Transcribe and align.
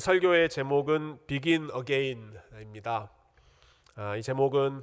설교의 0.00 0.48
제목은 0.48 1.20
Begin 1.28 1.70
Again입니다. 1.72 3.12
아, 3.94 4.16
이 4.16 4.24
제목은 4.24 4.82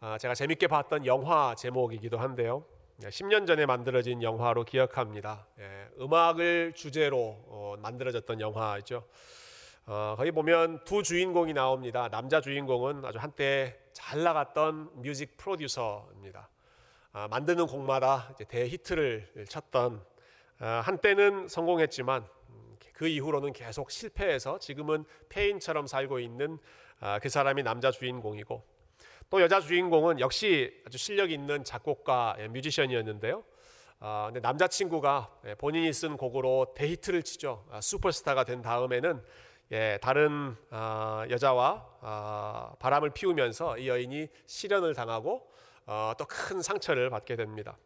아, 0.00 0.16
제가 0.16 0.34
재밌게 0.34 0.66
봤던 0.66 1.04
영화 1.04 1.54
제목이기도 1.54 2.16
한데요. 2.16 2.64
10년 3.00 3.46
전에 3.46 3.66
만들어진 3.66 4.22
영화로 4.22 4.64
기억합니다. 4.64 5.46
예, 5.58 5.90
음악을 6.00 6.72
주제로 6.74 7.36
어, 7.48 7.74
만들어졌던 7.82 8.40
영화죠. 8.40 9.04
어, 9.84 10.14
거기 10.16 10.30
보면 10.30 10.84
두 10.84 11.02
주인공이 11.02 11.52
나옵니다. 11.52 12.08
남자 12.08 12.40
주인공은 12.40 13.04
아주 13.04 13.18
한때 13.18 13.78
잘 13.92 14.22
나갔던 14.22 15.02
뮤직 15.02 15.36
프로듀서입니다. 15.36 16.48
아, 17.12 17.28
만드는 17.28 17.66
곡마다 17.66 18.34
대히트를 18.48 19.44
쳤던 19.50 20.02
아, 20.60 20.80
한때는 20.82 21.46
성공했지만 21.48 22.26
그 23.00 23.08
이후로는 23.08 23.54
계속 23.54 23.90
실패해서 23.90 24.58
지금은 24.58 25.06
폐인처럼 25.30 25.86
살고 25.86 26.18
있는 26.18 26.58
아, 26.98 27.18
그 27.18 27.30
사람이 27.30 27.62
남자 27.62 27.90
주인공이고 27.90 28.62
또 29.30 29.40
여자 29.40 29.58
주인공은 29.58 30.20
역시 30.20 30.82
아주 30.86 30.98
실력 30.98 31.30
있는 31.30 31.64
작곡가 31.64 32.36
예, 32.38 32.48
뮤지션이었는데요. 32.48 33.42
아, 34.00 34.24
근데 34.26 34.40
남자친구가 34.40 35.30
예, 35.46 35.54
본인이 35.54 35.90
쓴 35.94 36.18
곡으로 36.18 36.74
데이트를 36.76 37.22
치죠. 37.22 37.64
아, 37.70 37.80
슈퍼스타가 37.80 38.44
된 38.44 38.60
다음에는 38.60 39.24
예, 39.72 39.98
다른 40.02 40.54
여자와 41.30 42.76
바람을 42.80 43.14
피우면서 43.14 43.78
이 43.78 43.88
여인이 43.88 44.28
실연을 44.44 44.92
당하고 44.92 45.50
어, 45.86 46.12
또 46.18 46.26
큰 46.26 46.60
상처를 46.60 47.08
받게 47.08 47.36
됩니다. 47.36 47.78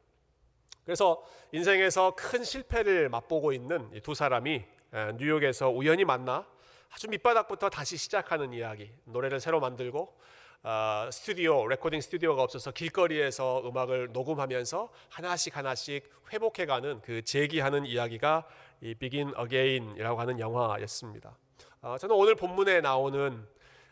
그래서 0.85 1.25
인생에서 1.53 2.17
큰 2.17 2.43
실패를 2.43 3.09
맛보고 3.11 3.53
있는 3.53 3.93
두 4.03 4.13
사람이 4.13 4.74
뉴욕에서 5.17 5.71
우연히 5.71 6.05
만나 6.05 6.47
아주 6.93 7.09
밑바닥부터 7.09 7.69
다시 7.69 7.97
시작하는 7.97 8.53
이야기. 8.53 8.93
노래를 9.05 9.41
새로 9.41 9.59
만들고 9.59 10.17
어, 10.63 11.11
스튜디오, 11.13 11.67
레코딩 11.67 12.01
스튜디오가 12.01 12.43
없어서 12.43 12.71
길거리에서 12.71 13.69
음악을 13.69 14.13
녹음하면서 14.13 14.89
하나씩 15.11 15.57
하나씩 15.57 16.09
회복해가는 16.33 17.03
그 17.03 17.23
재기하는 17.23 17.85
이야기가 17.85 18.47
이 18.81 18.95
Begin 18.95 19.35
Again이라고 19.39 20.21
하는 20.21 20.39
영화였습니다. 20.39 21.37
어, 21.83 21.99
저는 21.99 22.15
오늘 22.15 22.35
본문에 22.35 22.81
나오는 22.81 23.47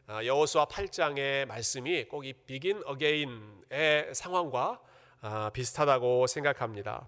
어, 0.09 0.21
여호수아 0.25 0.67
8장의 0.67 1.47
말씀이 1.47 2.05
꼭이 2.05 2.33
Begin 2.47 2.83
Again의 2.89 4.15
상황과 4.15 4.81
어, 5.21 5.51
비슷하다고 5.53 6.27
생각합니다. 6.27 7.07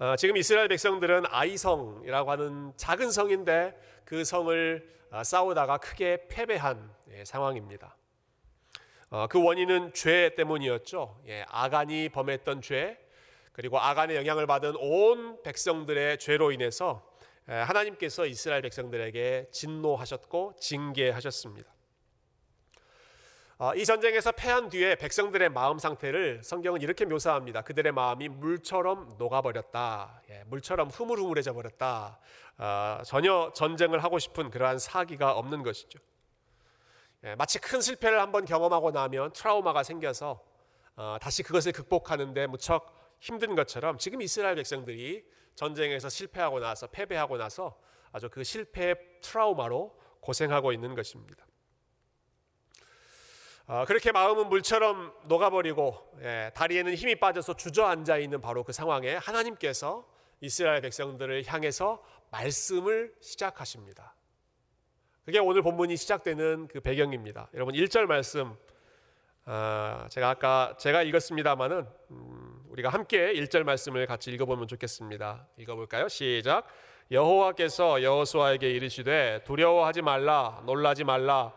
어, 0.00 0.16
지금 0.16 0.36
이스라엘 0.36 0.66
백성들은 0.66 1.22
아이성이라고 1.28 2.28
하는 2.28 2.72
작은 2.76 3.12
성인데 3.12 3.78
그 4.04 4.24
성을 4.24 4.92
어, 5.12 5.22
싸우다가 5.22 5.78
크게 5.78 6.26
패배한 6.28 6.92
예, 7.12 7.24
상황입니다. 7.24 7.96
어, 9.10 9.28
그 9.28 9.40
원인은 9.40 9.92
죄 9.94 10.34
때문이었죠. 10.36 11.22
예, 11.28 11.44
아간이 11.48 12.08
범했던 12.08 12.60
죄, 12.60 12.98
그리고 13.52 13.78
아간의 13.78 14.16
영향을 14.16 14.48
받은 14.48 14.74
온 14.78 15.40
백성들의 15.44 16.18
죄로 16.18 16.50
인해서 16.50 17.08
예, 17.48 17.52
하나님께서 17.52 18.26
이스라엘 18.26 18.62
백성들에게 18.62 19.50
진노하셨고 19.52 20.54
징계하셨습니다. 20.58 21.72
어, 23.56 23.72
이 23.76 23.84
전쟁에서 23.84 24.32
패한 24.32 24.68
뒤에 24.68 24.96
백성들의 24.96 25.48
마음 25.50 25.78
상태를 25.78 26.42
성경은 26.42 26.82
이렇게 26.82 27.04
묘사합니다. 27.04 27.62
그들의 27.62 27.92
마음이 27.92 28.28
물처럼 28.28 29.14
녹아버렸다. 29.16 30.22
예, 30.30 30.42
물처럼 30.46 30.88
흐물흐물해져 30.88 31.52
버렸다. 31.52 32.18
어, 32.58 33.02
전혀 33.04 33.52
전쟁을 33.54 34.02
하고 34.02 34.18
싶은 34.18 34.50
그러한 34.50 34.80
사기가 34.80 35.38
없는 35.38 35.62
것이죠. 35.62 36.00
예, 37.22 37.36
마치 37.36 37.60
큰 37.60 37.80
실패를 37.80 38.20
한번 38.20 38.44
경험하고 38.44 38.90
나면 38.90 39.32
트라우마가 39.32 39.84
생겨서 39.84 40.42
어, 40.96 41.16
다시 41.20 41.44
그것을 41.44 41.70
극복하는데 41.70 42.48
무척 42.48 43.16
힘든 43.20 43.54
것처럼 43.54 43.98
지금 43.98 44.20
이스라엘 44.20 44.56
백성들이 44.56 45.24
전쟁에서 45.54 46.08
실패하고 46.08 46.58
나서 46.58 46.88
패배하고 46.88 47.36
나서 47.36 47.78
아주 48.10 48.28
그 48.28 48.42
실패의 48.42 48.96
트라우마로 49.22 49.96
고생하고 50.20 50.72
있는 50.72 50.96
것입니다. 50.96 51.43
어, 53.66 53.86
그렇게 53.86 54.12
마음은 54.12 54.50
물처럼 54.50 55.14
녹아버리고 55.24 55.96
예, 56.20 56.50
다리에는 56.54 56.94
힘이 56.94 57.14
빠져서 57.14 57.56
주저앉아 57.56 58.18
있는 58.18 58.42
바로 58.42 58.62
그 58.62 58.72
상황에 58.72 59.14
하나님께서 59.14 60.06
이스라엘 60.40 60.82
백성들을 60.82 61.44
향해서 61.46 62.02
말씀을 62.30 63.14
시작하십니다. 63.20 64.14
그게 65.24 65.38
오늘 65.38 65.62
본문이 65.62 65.96
시작되는 65.96 66.68
그 66.70 66.80
배경입니다. 66.80 67.48
여러분 67.54 67.74
1절 67.74 68.04
말씀 68.04 68.54
어, 69.46 70.06
제가 70.10 70.28
아까 70.28 70.76
제가 70.78 71.02
읽었습니다만은 71.02 71.86
음, 72.10 72.64
우리가 72.68 72.90
함께 72.90 73.32
1절 73.32 73.62
말씀을 73.62 74.06
같이 74.06 74.30
읽어보면 74.30 74.68
좋겠습니다. 74.68 75.46
읽어볼까요? 75.56 76.08
시작. 76.08 76.66
여호와께서 77.10 78.02
여호수아에게 78.02 78.70
이르시되 78.70 79.44
두려워하지 79.44 80.02
말라 80.02 80.62
놀라지 80.66 81.04
말라 81.04 81.54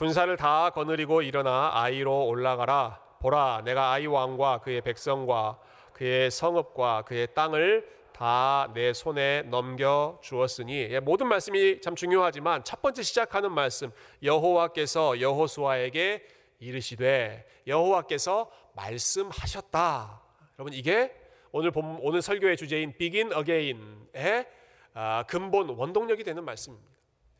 군사를 0.00 0.34
다 0.38 0.70
거느리고 0.70 1.20
일어나 1.20 1.72
아이로 1.74 2.24
올라가라. 2.24 3.02
보라, 3.20 3.60
내가 3.66 3.92
아이 3.92 4.06
왕과 4.06 4.60
그의 4.60 4.80
백성과 4.80 5.58
그의 5.92 6.30
성읍과 6.30 7.02
그의 7.02 7.34
땅을 7.34 7.86
다 8.14 8.70
내 8.72 8.94
손에 8.94 9.42
넘겨 9.42 10.18
주었으니 10.22 10.88
예, 10.90 11.00
모든 11.00 11.26
말씀이 11.28 11.82
참 11.82 11.94
중요하지만 11.94 12.64
첫 12.64 12.80
번째 12.80 13.02
시작하는 13.02 13.52
말씀 13.52 13.92
여호와께서 14.22 15.20
여호수아에게 15.20 16.26
이르시되 16.60 17.46
여호와께서 17.66 18.50
말씀하셨다. 18.72 20.22
여러분 20.58 20.72
이게 20.72 21.14
오늘 21.52 21.70
본 21.72 21.98
오늘 22.00 22.22
설교의 22.22 22.56
주제인 22.56 22.96
Begin 22.96 23.34
Again의 23.34 24.46
아, 24.94 25.24
근본 25.28 25.68
원동력이 25.68 26.24
되는 26.24 26.42
말씀입니다. 26.42 26.90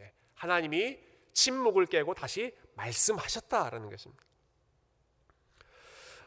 예, 0.03 0.13
하나님이 0.35 1.09
침묵을 1.33 1.87
깨고 1.87 2.15
다시 2.15 2.55
말씀하셨다라는 2.75 3.91
것입니다. 3.91 4.25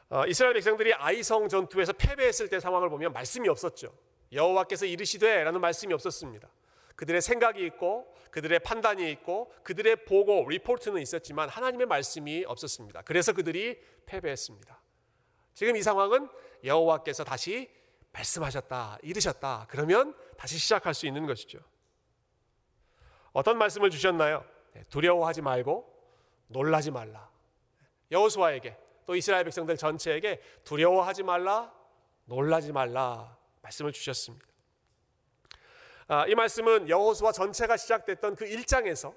어, 0.09 0.25
이스라엘 0.27 0.53
백성들이 0.53 0.93
아이성 0.93 1.49
전투에서 1.49 1.93
패배했을 1.93 2.49
때 2.49 2.59
상황을 2.59 2.89
보면 2.89 3.13
말씀이 3.13 3.49
없었죠. 3.49 3.93
여호와께서 4.31 4.85
이르시되라는 4.85 5.59
말씀이 5.59 5.93
없었습니다. 5.93 6.49
그들의 6.95 7.21
생각이 7.21 7.65
있고 7.65 8.13
그들의 8.29 8.59
판단이 8.59 9.09
있고 9.11 9.53
그들의 9.63 10.05
보고 10.05 10.47
리포트는 10.47 11.01
있었지만 11.01 11.49
하나님의 11.49 11.87
말씀이 11.87 12.45
없었습니다. 12.45 13.01
그래서 13.03 13.33
그들이 13.33 13.79
패배했습니다. 14.05 14.81
지금 15.53 15.75
이 15.75 15.81
상황은 15.81 16.29
여호와께서 16.63 17.23
다시 17.23 17.69
말씀하셨다, 18.11 18.99
이르셨다. 19.01 19.67
그러면 19.69 20.15
다시 20.37 20.57
시작할 20.57 20.93
수 20.93 21.07
있는 21.07 21.25
것이죠. 21.25 21.59
어떤 23.31 23.57
말씀을 23.57 23.89
주셨나요? 23.89 24.45
네, 24.73 24.83
두려워하지 24.89 25.41
말고 25.41 25.91
놀라지 26.47 26.91
말라. 26.91 27.29
여호수아에게 28.11 28.77
또 29.05 29.15
이스라엘 29.15 29.43
백성들 29.43 29.77
전체에게 29.77 30.41
두려워하지 30.63 31.23
말라, 31.23 31.73
놀라지 32.25 32.71
말라 32.71 33.37
말씀을 33.61 33.91
주셨습니다. 33.91 34.45
아, 36.07 36.25
이 36.27 36.35
말씀은 36.35 36.89
여호수아 36.89 37.31
전체가 37.31 37.77
시작됐던 37.77 38.35
그 38.35 38.45
1장에서 38.45 39.15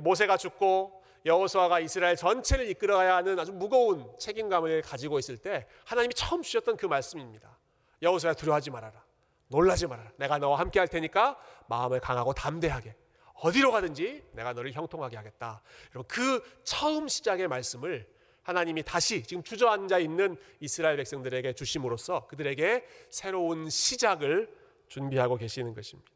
모세가 0.00 0.36
죽고 0.36 1.02
여호수아가 1.24 1.80
이스라엘 1.80 2.16
전체를 2.16 2.68
이끌어야 2.70 3.16
하는 3.16 3.38
아주 3.38 3.52
무거운 3.52 4.10
책임감을 4.18 4.82
가지고 4.82 5.18
있을 5.18 5.36
때 5.36 5.66
하나님이 5.84 6.14
처음 6.14 6.42
주셨던 6.42 6.76
그 6.76 6.86
말씀입니다. 6.86 7.58
여호수아 8.02 8.34
두려워하지 8.34 8.70
말아라. 8.70 9.04
놀라지 9.48 9.86
말아라. 9.86 10.10
내가 10.16 10.38
너와 10.38 10.58
함께 10.58 10.78
할 10.78 10.88
테니까 10.88 11.38
마음을 11.66 12.00
강하고 12.00 12.32
담대하게 12.34 12.94
어디로 13.40 13.70
가든지 13.72 14.22
내가 14.32 14.52
너를 14.52 14.72
형통하게 14.72 15.16
하겠다. 15.16 15.62
여러분 15.94 16.08
그 16.08 16.42
처음 16.64 17.08
시작의 17.08 17.48
말씀을 17.48 18.06
하나님이 18.42 18.82
다시 18.84 19.22
지금 19.24 19.42
주저앉아 19.42 19.98
있는 19.98 20.36
이스라엘 20.60 20.96
백성들에게 20.96 21.52
주심으로써 21.54 22.26
그들에게 22.28 22.86
새로운 23.10 23.68
시작을 23.68 24.48
준비하고 24.88 25.36
계시는 25.36 25.74
것입니다. 25.74 26.12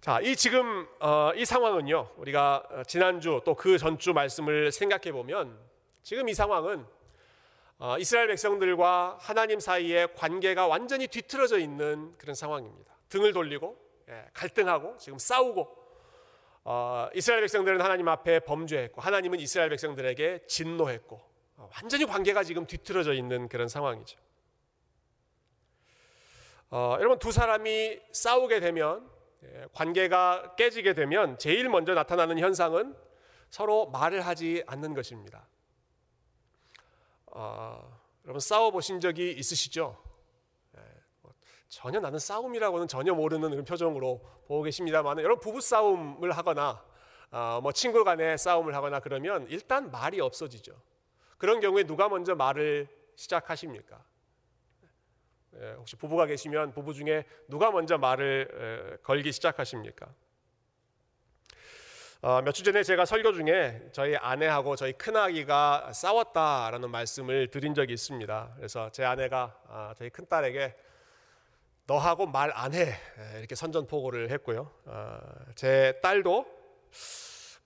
자, 0.00 0.18
이 0.20 0.34
지금 0.34 0.88
어, 0.98 1.30
이 1.36 1.44
상황은요. 1.44 2.14
우리가 2.16 2.84
지난주 2.86 3.40
또 3.44 3.54
그 3.54 3.76
전주 3.78 4.14
말씀을 4.14 4.72
생각해 4.72 5.12
보면 5.12 5.56
지금 6.02 6.28
이 6.28 6.34
상황은 6.34 6.86
어, 7.78 7.98
이스라엘 7.98 8.26
백성들과 8.28 9.18
하나님 9.20 9.60
사이의 9.60 10.14
관계가 10.14 10.66
완전히 10.66 11.06
뒤틀어져 11.06 11.58
있는 11.58 12.16
그런 12.18 12.34
상황입니다. 12.34 12.94
등을 13.10 13.32
돌리고 13.32 13.76
예, 13.76 13.89
갈등하고 14.32 14.96
지금 14.98 15.18
싸우고 15.18 15.80
어, 16.64 17.08
이스라엘 17.14 17.42
백성들은 17.42 17.80
하나님 17.80 18.08
앞에 18.08 18.40
범죄했고 18.40 19.00
하나님은 19.00 19.40
이스라엘 19.40 19.70
백성들에게 19.70 20.46
진노했고 20.46 21.20
어, 21.56 21.70
완전히 21.74 22.04
관계가 22.06 22.42
지금 22.44 22.66
뒤틀어져 22.66 23.14
있는 23.14 23.48
그런 23.48 23.68
상황이죠. 23.68 24.18
어, 26.70 26.96
여러분 27.00 27.18
두 27.18 27.32
사람이 27.32 28.00
싸우게 28.12 28.60
되면 28.60 29.10
예, 29.42 29.66
관계가 29.72 30.54
깨지게 30.56 30.92
되면 30.92 31.38
제일 31.38 31.68
먼저 31.68 31.94
나타나는 31.94 32.38
현상은 32.38 32.94
서로 33.48 33.86
말을 33.86 34.20
하지 34.20 34.62
않는 34.66 34.94
것입니다. 34.94 35.48
어, 37.26 38.00
여러분 38.24 38.40
싸워 38.40 38.70
보신 38.70 39.00
적이 39.00 39.32
있으시죠? 39.32 40.09
전혀 41.70 42.00
나는 42.00 42.18
싸움이라고는 42.18 42.88
전혀 42.88 43.14
모르는 43.14 43.50
그런 43.50 43.64
표정으로 43.64 44.20
보고 44.46 44.62
계십니다만 44.64 45.18
여러분 45.20 45.40
부부 45.40 45.60
싸움을 45.60 46.32
하거나 46.32 46.84
어, 47.30 47.60
뭐 47.62 47.70
친구 47.70 48.02
간에 48.02 48.36
싸움을 48.36 48.74
하거나 48.74 48.98
그러면 48.98 49.46
일단 49.48 49.88
말이 49.92 50.20
없어지죠. 50.20 50.72
그런 51.38 51.60
경우에 51.60 51.84
누가 51.84 52.08
먼저 52.08 52.34
말을 52.34 52.88
시작하십니까? 53.14 54.02
예, 55.60 55.72
혹시 55.78 55.94
부부가 55.94 56.26
계시면 56.26 56.72
부부 56.72 56.92
중에 56.92 57.24
누가 57.46 57.70
먼저 57.70 57.98
말을 57.98 58.98
걸기 59.04 59.30
시작하십니까? 59.30 60.12
어, 62.22 62.42
며칠 62.42 62.64
전에 62.64 62.82
제가 62.82 63.04
설교 63.04 63.32
중에 63.32 63.90
저희 63.92 64.16
아내하고 64.16 64.74
저희 64.74 64.92
큰아기가 64.92 65.92
싸웠다라는 65.92 66.90
말씀을 66.90 67.48
드린 67.48 67.74
적이 67.74 67.92
있습니다. 67.92 68.54
그래서 68.56 68.90
제 68.90 69.04
아내가 69.04 69.56
아, 69.68 69.94
저희 69.96 70.10
큰딸에게 70.10 70.89
너하고 71.90 72.26
말 72.26 72.52
안 72.54 72.72
해. 72.72 72.94
이렇게 73.38 73.56
선전포고를 73.56 74.30
했고요. 74.30 74.70
어, 74.84 75.18
제 75.56 75.98
딸도 76.00 76.46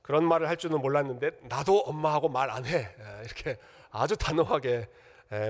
그런 0.01 0.25
말을 0.25 0.49
할 0.49 0.57
줄은 0.57 0.81
몰랐는데 0.81 1.33
나도 1.43 1.81
엄마하고 1.81 2.31
말 2.31 2.51
안 2.51 2.65
해. 2.65 2.89
이렇게 3.23 3.59
아주 3.91 4.17
단호하게 4.17 4.89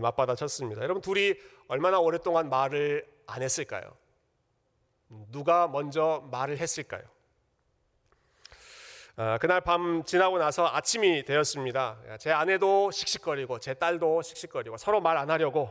맞받아쳤습니다. 0.03 0.83
여러분 0.83 1.01
둘이 1.01 1.35
얼마나 1.69 2.01
오랫동안 2.01 2.49
말을 2.51 3.07
안 3.29 3.43
했을까요? 3.43 3.97
누가 5.31 5.69
먼저 5.69 6.25
말을 6.33 6.59
했을까요? 6.59 7.03
어, 9.17 9.37
그날 9.41 9.61
밤 9.61 10.03
지나고 10.03 10.39
나서 10.39 10.67
아침이 10.67 11.25
되었습니다. 11.25 11.99
제 12.19 12.33
아내도 12.33 12.91
씩씩거리고 12.91 13.61
제 13.61 13.75
딸도 13.75 14.23
씩씩거리고 14.23 14.79
서로 14.79 15.01
말 15.01 15.17
안 15.17 15.31
하려고 15.31 15.71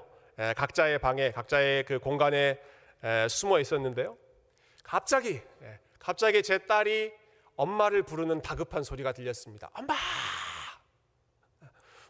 각자의 0.56 1.00
방에 1.00 1.32
각자의 1.32 1.84
그 1.84 2.00
공간에 2.00 2.60
숨어 3.30 3.60
있었는데요. 3.60 4.18
갑자기 4.84 5.42
갑자기 6.00 6.44
제 6.44 6.58
딸이 6.58 7.12
엄마를 7.56 8.04
부르는 8.04 8.42
다급한 8.42 8.84
소리가 8.84 9.14
들렸습니다. 9.14 9.70
엄마! 9.74 9.96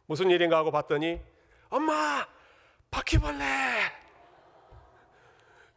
무슨 0.06 0.30
일인가 0.30 0.58
하고 0.58 0.72
봤더니 0.72 1.22
엄마! 1.70 2.28
바퀴벌레! 2.92 4.04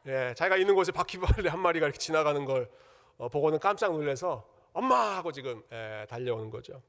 예, 0.06 0.34
자기가 0.34 0.56
있는 0.56 0.74
곳에 0.74 0.92
바퀴벌레 0.92 1.48
한 1.48 1.58
마리가 1.60 1.86
이렇게 1.86 1.98
지나가는 1.98 2.44
걸 2.44 2.70
어, 3.18 3.28
보고는 3.28 3.58
깜짝 3.58 3.92
놀라서 3.92 4.48
엄마 4.72 5.16
하고 5.16 5.32
지금 5.32 5.62
예, 5.72 6.06
달려오는 6.08 6.50
거죠. 6.50 6.82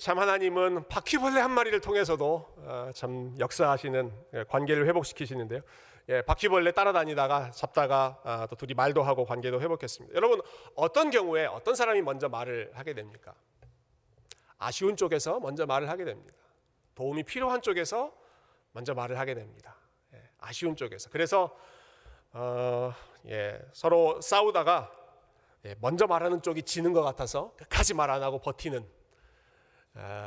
참 0.00 0.18
하나님은 0.18 0.88
바퀴벌레 0.88 1.40
한 1.40 1.50
마리를 1.50 1.80
통해서도 1.80 2.54
어, 2.58 2.90
참 2.94 3.34
역사하시는 3.38 4.12
예, 4.34 4.44
관계를 4.44 4.86
회복시키시는데요. 4.86 5.60
예, 6.10 6.22
바퀴벌레 6.22 6.72
따라다니다가 6.72 7.50
잡다가 7.50 8.18
아, 8.24 8.46
또 8.46 8.56
둘이 8.56 8.72
말도 8.72 9.02
하고 9.02 9.26
관계도 9.26 9.60
회복했습니다. 9.60 10.14
여러분 10.16 10.40
어떤 10.74 11.10
경우에 11.10 11.44
어떤 11.46 11.74
사람이 11.74 12.00
먼저 12.00 12.28
말을 12.30 12.70
하게 12.74 12.94
됩니까? 12.94 13.34
아쉬운 14.56 14.96
쪽에서 14.96 15.38
먼저 15.40 15.66
말을 15.66 15.88
하게 15.90 16.04
됩니다. 16.06 16.34
도움이 16.94 17.24
필요한 17.24 17.60
쪽에서 17.60 18.12
먼저 18.72 18.94
말을 18.94 19.18
하게 19.18 19.34
됩니다. 19.34 19.76
예, 20.14 20.22
아쉬운 20.38 20.76
쪽에서. 20.76 21.10
그래서 21.10 21.54
어, 22.32 22.92
예, 23.26 23.60
서로 23.74 24.18
싸우다가 24.22 24.90
예, 25.66 25.74
먼저 25.80 26.06
말하는 26.06 26.40
쪽이 26.40 26.62
지는 26.62 26.94
것 26.94 27.02
같아서 27.02 27.54
끝까지 27.56 27.92
말 27.94 28.08
안 28.10 28.22
하고 28.22 28.38
버티는. 28.40 28.96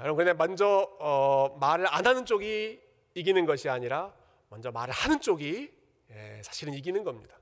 여러분 0.04 0.18
근데 0.25 0.34
먼저 0.34 0.89
어, 1.00 1.57
말을 1.60 1.88
안 1.88 2.06
하는 2.06 2.25
쪽이 2.25 2.81
이기는 3.16 3.45
것이 3.45 3.69
아니라 3.69 4.13
먼저 4.51 4.69
말을 4.69 4.94
하는 4.94 5.19
쪽이 5.21 5.71
예, 6.12 6.42
사실은 6.44 6.74
이기는 6.74 7.03
겁니다. 7.06 7.38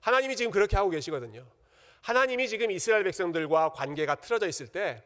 하나님이 0.00 0.36
지금 0.36 0.52
그렇게 0.52 0.76
하고 0.76 0.90
계시거든요. 0.90 1.46
하나님이 2.02 2.46
지금 2.48 2.70
이스라엘 2.70 3.04
백성들과 3.04 3.72
관계가 3.72 4.16
틀어져 4.16 4.46
있을 4.46 4.68
때 4.68 5.02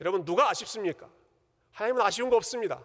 여러분 0.00 0.24
누가 0.24 0.50
아쉽습니까? 0.50 1.08
하나님은 1.72 2.02
아쉬운 2.02 2.28
거 2.28 2.36
없습니다. 2.36 2.84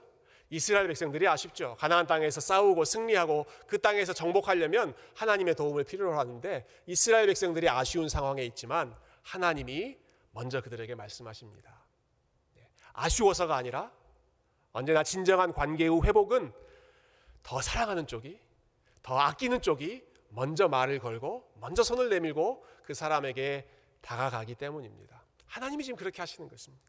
이스라엘 0.52 0.88
백성들이 0.88 1.28
아쉽죠. 1.28 1.76
가나안 1.80 2.06
땅에서 2.06 2.42
싸우고 2.42 2.86
승리하고 2.86 3.48
그 3.66 3.80
땅에서 3.80 4.14
정복하려면 4.14 4.94
하나님의 5.16 5.56
도움을 5.56 5.84
필요로 5.84 6.20
하는데 6.20 6.68
이스라엘 6.86 7.26
백성들이 7.26 7.68
아쉬운 7.70 8.08
상황에 8.08 8.44
있지만 8.46 8.96
하나님이 9.24 9.98
먼저 10.32 10.62
그들에게 10.62 10.94
말씀하십니다. 10.94 11.86
네. 12.54 12.70
아쉬워서가 12.94 13.56
아니라 13.56 13.92
언제나 14.74 15.04
진정한 15.04 15.54
관계의 15.54 16.02
회복은 16.04 16.54
더 17.44 17.62
사랑하는 17.62 18.08
쪽이 18.08 18.40
더 19.02 19.18
아끼는 19.20 19.62
쪽이 19.62 20.04
먼저 20.30 20.68
말을 20.68 21.00
걸고 21.00 21.52
먼저 21.56 21.84
손을 21.84 22.10
내밀고 22.10 22.66
그 22.84 22.94
사람에게 22.94 23.68
다가가기 24.02 24.56
때문입니다. 24.56 25.22
하나님이 25.48 25.84
지금 25.84 25.98
그렇게 25.98 26.22
하시는 26.22 26.48
것입니다. 26.50 26.84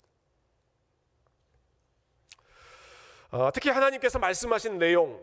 어, 3.31 3.51
특히 3.51 3.71
하나님께서 3.71 4.19
말씀하신 4.19 4.79
내용 4.79 5.21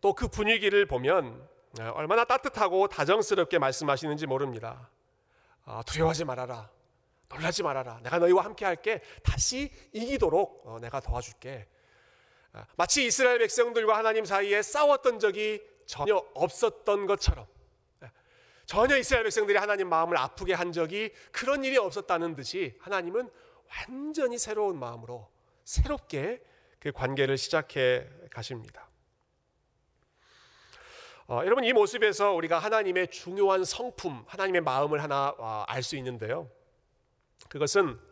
또 0.00 0.12
그 0.12 0.28
분위기를 0.28 0.86
보면 0.86 1.48
어, 1.80 1.92
얼마나 1.94 2.24
따뜻하고 2.24 2.88
다정스럽게 2.88 3.58
말씀하시는지 3.58 4.26
모릅니다. 4.26 4.90
어, 5.64 5.80
두려워하지 5.86 6.24
말아라. 6.24 6.70
놀라지 7.28 7.62
말아라. 7.62 8.00
내가 8.02 8.18
너희와 8.18 8.44
함께 8.44 8.64
할게. 8.64 9.02
다시 9.22 9.70
이기도록 9.92 10.62
어, 10.66 10.78
내가 10.80 11.00
도와줄게. 11.00 11.68
어, 12.52 12.64
마치 12.76 13.06
이스라엘 13.06 13.38
백성들과 13.38 13.96
하나님 13.96 14.24
사이에 14.24 14.62
싸웠던 14.62 15.18
적이 15.18 15.62
전혀 15.86 16.16
없었던 16.34 17.06
것처럼 17.06 17.46
예, 18.02 18.10
전혀 18.66 18.96
이스라엘 18.96 19.24
백성들이 19.24 19.58
하나님 19.58 19.88
마음을 19.88 20.16
아프게 20.16 20.54
한 20.54 20.72
적이 20.72 21.12
그런 21.32 21.64
일이 21.64 21.76
없었다는 21.76 22.34
듯이 22.34 22.76
하나님은 22.80 23.30
완전히 23.88 24.38
새로운 24.38 24.78
마음으로 24.78 25.28
새롭게 25.64 26.42
그 26.78 26.92
관계를 26.92 27.36
시작해 27.36 28.08
가십니다. 28.30 28.88
어, 31.30 31.42
여러분 31.44 31.64
이 31.64 31.74
모습에서 31.74 32.32
우리가 32.32 32.58
하나님의 32.58 33.08
중요한 33.08 33.62
성품, 33.62 34.24
하나님의 34.26 34.62
마음을 34.62 35.02
하나 35.02 35.34
어, 35.36 35.64
알수 35.68 35.96
있는데요. 35.96 36.50
그것은 37.50 37.90
어, 37.90 38.07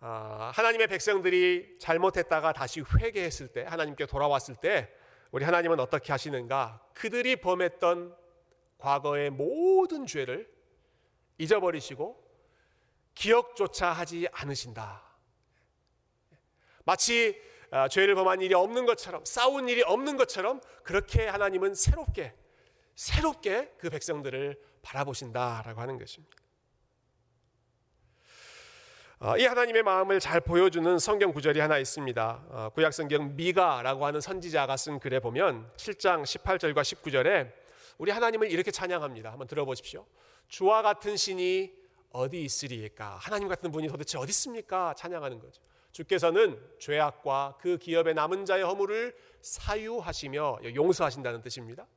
하나님의 0.00 0.86
백성들이 0.86 1.78
잘못했다가 1.80 2.52
다시 2.52 2.80
회개했을 2.80 3.48
때, 3.48 3.64
하나님께 3.64 4.06
돌아왔을 4.06 4.56
때, 4.56 4.92
우리 5.30 5.44
하나님은 5.44 5.80
어떻게 5.80 6.12
하시는가? 6.12 6.80
그들이 6.94 7.36
범했던 7.36 8.16
과거의 8.78 9.30
모든 9.30 10.06
죄를 10.06 10.48
잊어버리시고 11.38 12.24
기억조차 13.14 13.90
하지 13.90 14.28
않으신다. 14.32 15.02
마치 16.84 17.40
아, 17.70 17.86
죄를 17.86 18.14
범한 18.14 18.40
일이 18.40 18.54
없는 18.54 18.86
것처럼 18.86 19.24
싸운 19.26 19.68
일이 19.68 19.82
없는 19.82 20.16
것처럼 20.16 20.60
그렇게 20.84 21.26
하나님은 21.26 21.74
새롭게 21.74 22.34
새롭게 22.94 23.74
그 23.78 23.90
백성들을 23.90 24.58
바라보신다라고 24.82 25.80
하는 25.80 25.98
것입니다. 25.98 26.36
아, 29.20 29.36
이 29.36 29.44
하나님의 29.44 29.82
마음을 29.82 30.20
잘 30.20 30.40
보여주는 30.40 30.96
성경 31.00 31.32
구절이 31.32 31.58
하나 31.58 31.76
있습니다. 31.78 32.46
아, 32.52 32.68
구약 32.68 32.94
성경 32.94 33.34
미가라고 33.34 34.06
하는 34.06 34.20
선지자가 34.20 34.76
쓴 34.76 35.00
글에 35.00 35.18
보면 35.18 35.72
7장 35.76 36.22
18절과 36.22 36.82
19절에 36.82 37.52
우리 37.98 38.12
하나님을 38.12 38.48
이렇게 38.48 38.70
찬양합니다. 38.70 39.32
한번 39.32 39.48
들어보십시오. 39.48 40.06
주와 40.46 40.82
같은 40.82 41.16
신이 41.16 41.72
어디 42.12 42.44
있으리까? 42.44 43.16
하나님 43.16 43.48
같은 43.48 43.72
분이 43.72 43.88
도대체 43.88 44.18
어디 44.18 44.30
있습니까? 44.30 44.94
찬양하는 44.94 45.40
거죠. 45.40 45.60
주께서는 45.90 46.56
죄악과 46.78 47.58
그 47.60 47.76
기업의 47.76 48.14
남은 48.14 48.44
자의 48.44 48.62
허물을 48.62 49.16
사유하시며 49.42 50.58
용서하신다는 50.76 51.42
뜻입니다. 51.42 51.88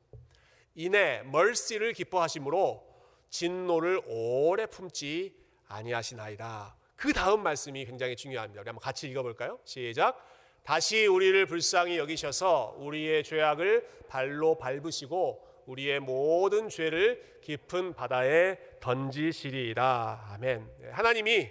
이내 0.74 1.22
멀시를 1.22 1.92
기뻐하심으로 1.92 2.84
진노를 3.30 4.02
오래 4.06 4.66
품지 4.66 5.36
아니하시나이다. 5.68 6.81
그 7.02 7.12
다음 7.12 7.42
말씀이 7.42 7.84
굉장히 7.84 8.14
중요합니다. 8.14 8.60
우리 8.60 8.68
한번 8.68 8.80
같이 8.80 9.08
읽어볼까요? 9.08 9.58
시작. 9.64 10.24
다시 10.62 11.04
우리를 11.06 11.46
불쌍히 11.46 11.98
여기셔서 11.98 12.76
우리의 12.78 13.24
죄악을 13.24 13.88
발로 14.08 14.56
밟으시고 14.56 15.64
우리의 15.66 15.98
모든 15.98 16.68
죄를 16.68 17.40
깊은 17.40 17.94
바다에 17.94 18.56
던지시리이다. 18.78 20.28
아멘. 20.34 20.70
네, 20.78 20.90
하나님이 20.90 21.50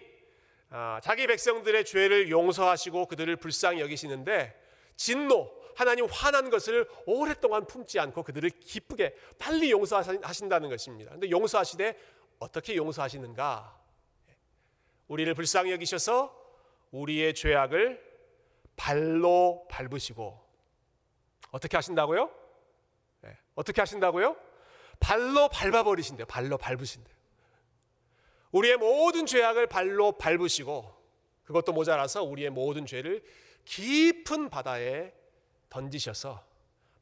아, 0.70 1.02
자기 1.04 1.28
백성들의 1.28 1.84
죄를 1.84 2.30
용서하시고 2.30 3.08
그들을 3.08 3.36
불쌍히 3.36 3.82
여기시는데 3.82 4.58
진노 4.96 5.52
하나님 5.76 6.06
화난 6.06 6.50
것을 6.50 6.88
오랫동안 7.06 7.68
품지 7.68 8.00
않고 8.00 8.24
그들을 8.24 8.50
기쁘게 8.52 9.16
빨리 9.38 9.72
용서하신다는 9.72 10.70
것입니다. 10.70 11.12
근데 11.12 11.30
용서하시되 11.30 11.98
어떻게 12.40 12.78
용서하시는가? 12.78 13.81
우리를 15.12 15.34
불쌍히 15.34 15.74
여기셔서 15.74 16.34
우리의 16.92 17.34
죄악을 17.34 18.02
발로 18.78 19.68
밟으시고 19.70 20.40
어떻게 21.50 21.76
하신다고요? 21.76 22.32
네. 23.20 23.38
어떻게 23.56 23.82
하신다고요? 23.82 24.38
발로 25.02 25.50
밟아버리신대요. 25.50 26.28
발로 26.28 26.58
밟으신대요. 26.58 27.14
우리의 28.54 28.78
모든 28.78 29.26
죄악을 29.26 29.68
발로 29.68 30.14
밟으시고 30.14 30.96
그것도 31.44 31.74
모자라서 31.74 32.24
우리의 32.24 32.50
모든 32.50 32.86
죄를 32.86 33.22
깊은 33.66 34.50
바다에 34.50 35.14
던지셔서 35.70 36.42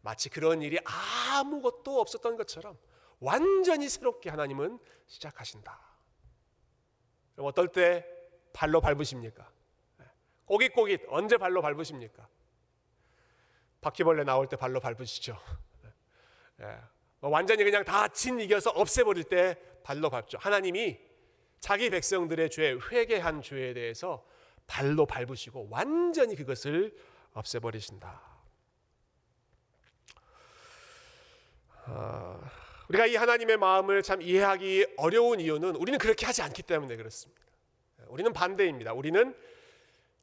마치 0.01 0.29
그런 0.29 0.63
일이 0.63 0.79
아무것도 0.83 2.01
없었던 2.01 2.37
것처럼 2.37 2.75
완전히 3.19 3.87
새롭게 3.87 4.31
하나님은 4.31 4.79
시작하신다. 5.05 5.88
그럼 7.39 7.47
어떨 7.47 7.69
때 7.69 8.05
발로 8.51 8.81
밟으십니까? 8.81 9.49
꼬깃꼬깃 10.43 11.03
언제 11.07 11.37
발로 11.37 11.61
밟으십니까? 11.61 12.27
바퀴벌레 13.79 14.25
나올 14.25 14.49
때 14.49 14.57
발로 14.57 14.81
밟으시죠. 14.81 15.39
예. 16.59 16.81
뭐 17.21 17.29
완전히 17.29 17.63
그냥 17.63 17.85
다 17.85 18.09
진 18.09 18.41
이겨서 18.41 18.71
없애버릴 18.71 19.23
때 19.23 19.57
발로 19.83 20.09
밟죠. 20.09 20.37
하나님이 20.37 20.99
자기 21.61 21.89
백성들의 21.89 22.49
죄, 22.49 22.77
회개한 22.91 23.41
죄에 23.41 23.73
대해서 23.73 24.25
발로 24.67 25.05
밟으시고 25.05 25.69
완전히 25.71 26.35
그것을 26.35 26.93
없애버리신다. 27.31 28.21
어, 31.87 32.41
우리가 32.89 33.05
이 33.05 33.15
하나님의 33.15 33.57
마음을 33.57 34.01
참 34.01 34.21
이해하기 34.21 34.95
어려운 34.97 35.39
이유는 35.39 35.75
우리는 35.75 35.99
그렇게 35.99 36.25
하지 36.25 36.41
않기 36.41 36.63
때문에 36.63 36.95
그렇습니다. 36.95 37.41
우리는 38.07 38.33
반대입니다. 38.33 38.93
우리는 38.93 39.35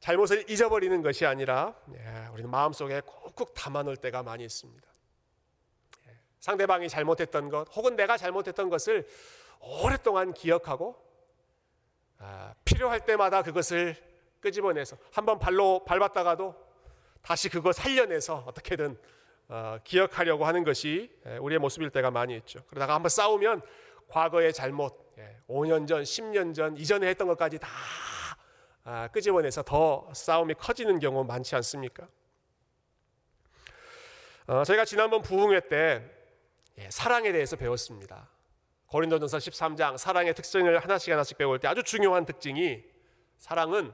잘못을 0.01 0.49
잊어버리는 0.49 1.01
것이 1.01 1.25
아니라 1.25 1.75
예, 1.93 2.27
우리는 2.33 2.49
마음속에 2.51 3.01
꾹꾹 3.05 3.53
담아놓을 3.53 3.95
때가 3.95 4.21
많이 4.21 4.43
있습니다. 4.43 4.85
예, 6.07 6.11
상대방이 6.41 6.89
잘못했던 6.89 7.49
것 7.49 7.67
혹은 7.73 7.95
내가 7.95 8.17
잘못했던 8.17 8.69
것을 8.69 9.07
오랫동안 9.61 10.33
기억하고 10.33 11.01
아, 12.19 12.53
필요할 12.65 13.05
때마다 13.05 13.43
그것을 13.43 13.95
끄집어내서 14.41 14.97
한번 15.11 15.39
발로 15.39 15.85
밟았다가도 15.85 16.53
다시 17.21 17.47
그거 17.47 17.71
살려내서 17.71 18.43
어떻게든 18.45 18.91
어, 18.91 19.16
기억하려고 19.83 20.45
하는 20.45 20.63
것이 20.63 21.11
예, 21.25 21.37
우리의 21.37 21.59
모습일 21.59 21.89
때가 21.89 22.11
많이 22.11 22.35
있죠. 22.37 22.59
그러다가 22.67 22.95
한번 22.95 23.09
싸우면 23.09 23.61
과거의 24.07 24.53
잘못, 24.53 25.15
5년 25.47 25.87
전, 25.87 26.03
10년 26.03 26.53
전 26.53 26.77
이전에 26.77 27.07
했던 27.07 27.27
것까지 27.27 27.59
다 27.59 27.69
아, 28.83 29.07
끄집어내서 29.09 29.63
더 29.63 30.09
싸움이 30.13 30.53
커지는 30.53 30.99
경우 30.99 31.23
많지 31.23 31.55
않습니까? 31.55 32.07
어, 34.47 34.63
저희가 34.63 34.85
지난번 34.85 35.21
부흥회 35.21 35.67
때 35.67 36.09
예, 36.77 36.89
사랑에 36.89 37.31
대해서 37.31 37.55
배웠습니다. 37.55 38.29
고린도전서 38.87 39.37
13장 39.39 39.97
사랑의 39.97 40.33
특징을 40.33 40.79
하나씩 40.79 41.11
하나씩 41.11 41.37
배울 41.37 41.59
때 41.59 41.67
아주 41.67 41.83
중요한 41.83 42.25
특징이 42.25 42.83
사랑은 43.37 43.93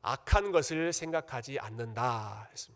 악한 0.00 0.52
것을 0.52 0.92
생각하지 0.92 1.58
않는다 1.58 2.48
했습니다. 2.50 2.75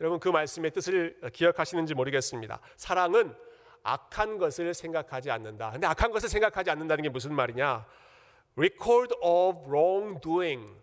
여러분 0.00 0.20
그 0.20 0.28
말씀의 0.28 0.70
뜻을 0.70 1.20
기억하시는지 1.32 1.94
모르겠습니다. 1.94 2.60
사랑은 2.76 3.34
악한 3.82 4.38
것을 4.38 4.74
생각하지 4.74 5.30
않는다. 5.30 5.72
근데 5.72 5.86
악한 5.86 6.12
것을 6.12 6.28
생각하지 6.28 6.70
않는다는 6.70 7.02
게 7.02 7.08
무슨 7.08 7.34
말이냐? 7.34 7.86
record 8.56 9.14
of 9.20 9.58
wrongdoing. 9.66 10.80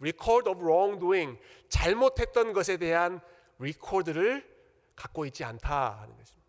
record 0.00 0.48
of 0.48 0.62
wrongdoing. 0.62 1.38
잘못했던 1.68 2.52
것에 2.52 2.76
대한 2.76 3.20
record를 3.58 4.46
갖고 4.94 5.24
있지 5.26 5.44
않다 5.44 6.00
하는 6.00 6.16
것입니다. 6.16 6.48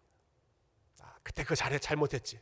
아, 1.01 1.15
그때 1.23 1.43
그 1.43 1.55
잘해 1.55 1.79
잘못했지. 1.79 2.39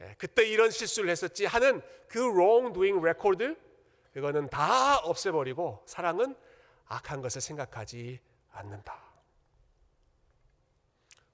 예, 0.00 0.14
그때 0.16 0.46
이런 0.46 0.70
실수를 0.70 1.10
했었지 1.10 1.44
하는 1.44 1.82
그 2.08 2.18
wrongdoing 2.18 2.98
record 2.98 3.56
그거는 4.14 4.48
다 4.48 4.98
없애버리고 4.98 5.82
사랑은 5.86 6.34
악한 6.92 7.22
것을 7.22 7.40
생각하지 7.40 8.20
않는다. 8.52 9.00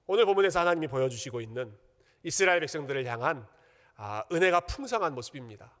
오늘 0.07 0.25
본문에서 0.25 0.61
하나님이 0.61 0.87
보여주시고 0.87 1.41
있는 1.41 1.77
이스라엘 2.23 2.61
백성들을 2.61 3.05
향한 3.05 3.47
아, 3.95 4.23
은혜가 4.31 4.61
풍성한 4.61 5.13
모습입니다. 5.13 5.71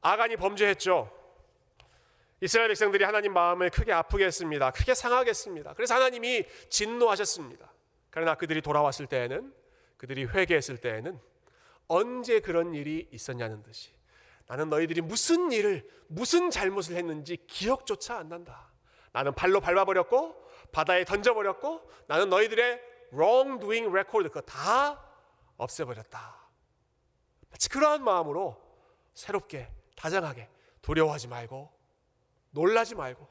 아간이 0.00 0.36
범죄했죠. 0.36 1.10
이스라엘 2.40 2.68
백성들이 2.68 3.04
하나님 3.04 3.34
마음을 3.34 3.70
크게 3.70 3.92
아프게 3.92 4.24
했습니다. 4.24 4.70
크게 4.72 4.94
상하게 4.94 5.30
했습니다. 5.30 5.74
그래서 5.74 5.94
하나님이 5.94 6.44
진노하셨습니다. 6.70 7.70
그러나 8.10 8.34
그들이 8.34 8.62
돌아왔을 8.62 9.06
때에는 9.06 9.54
그들이 9.98 10.24
회개했을 10.24 10.78
때에는 10.78 11.20
언제 11.86 12.40
그런 12.40 12.74
일이 12.74 13.08
있었냐는 13.12 13.62
듯이 13.62 13.92
나는 14.46 14.68
너희들이 14.68 15.00
무슨 15.00 15.52
일을 15.52 15.88
무슨 16.08 16.50
잘못을 16.50 16.96
했는지 16.96 17.38
기억조차 17.46 18.18
안 18.18 18.28
난다. 18.28 18.70
나는 19.12 19.34
발로 19.34 19.60
밟아버렸고 19.60 20.36
바다에 20.72 21.04
던져버렸고 21.04 21.88
나는 22.06 22.28
너희들의 22.30 22.80
wrongdoing 23.12 23.88
record 23.88 24.28
그거 24.28 24.40
다 24.40 25.02
없애버렸다. 25.56 26.42
마치 27.50 27.68
그러한 27.68 28.02
마음으로 28.02 28.60
새롭게 29.14 29.70
다정하게 29.96 30.48
두려워하지 30.80 31.28
말고 31.28 31.70
놀라지 32.50 32.94
말고 32.94 33.28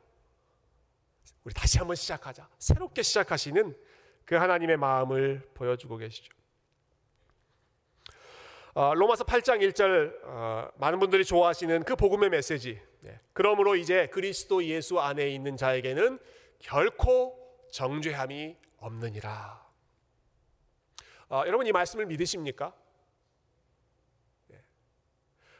우리 1.44 1.54
다시 1.54 1.80
한번 1.80 1.96
시작하자. 1.96 2.48
새롭게 2.60 3.02
시작하시는 3.02 3.76
그 4.26 4.36
하나님의 4.36 4.78
마음을 4.78 5.50
보여주고 5.56 5.98
계시죠. 5.98 6.32
어, 8.74 8.94
로마서 8.96 9.26
8장 9.26 9.60
1절 9.60 10.20
어, 10.24 10.70
많은 10.78 11.00
분들이 11.00 11.26
좋아하시는 11.26 11.84
그 11.84 11.96
복음의 11.96 12.30
메시지. 12.30 12.80
네. 13.02 13.20
그러므로 13.34 13.76
이제 13.76 14.08
그리스도 14.08 14.64
예수 14.64 15.00
안에 15.00 15.30
있는 15.30 15.58
자에게는 15.58 16.20
결코 16.60 17.38
정죄함이 17.72 18.56
없느니라. 18.78 19.62
어, 21.30 21.44
여러분 21.48 21.68
이 21.68 21.72
말씀을 21.72 22.06
믿으십니까? 22.06 22.74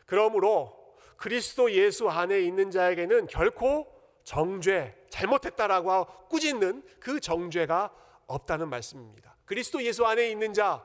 그러므로 0.06 0.96
그리스도 1.16 1.72
예수 1.72 2.10
안에 2.10 2.42
있는 2.42 2.70
자에게는 2.70 3.28
결코 3.28 3.88
정죄, 4.26 4.94
잘못했다라고 5.10 6.28
꾸짖는 6.28 6.84
그 7.00 7.22
정죄가 7.22 7.94
없다는 8.28 8.70
말씀입니다. 8.70 9.38
그리스도 9.46 9.82
예수 9.84 10.06
안에 10.06 10.30
있는 10.30 10.54
자, 10.54 10.84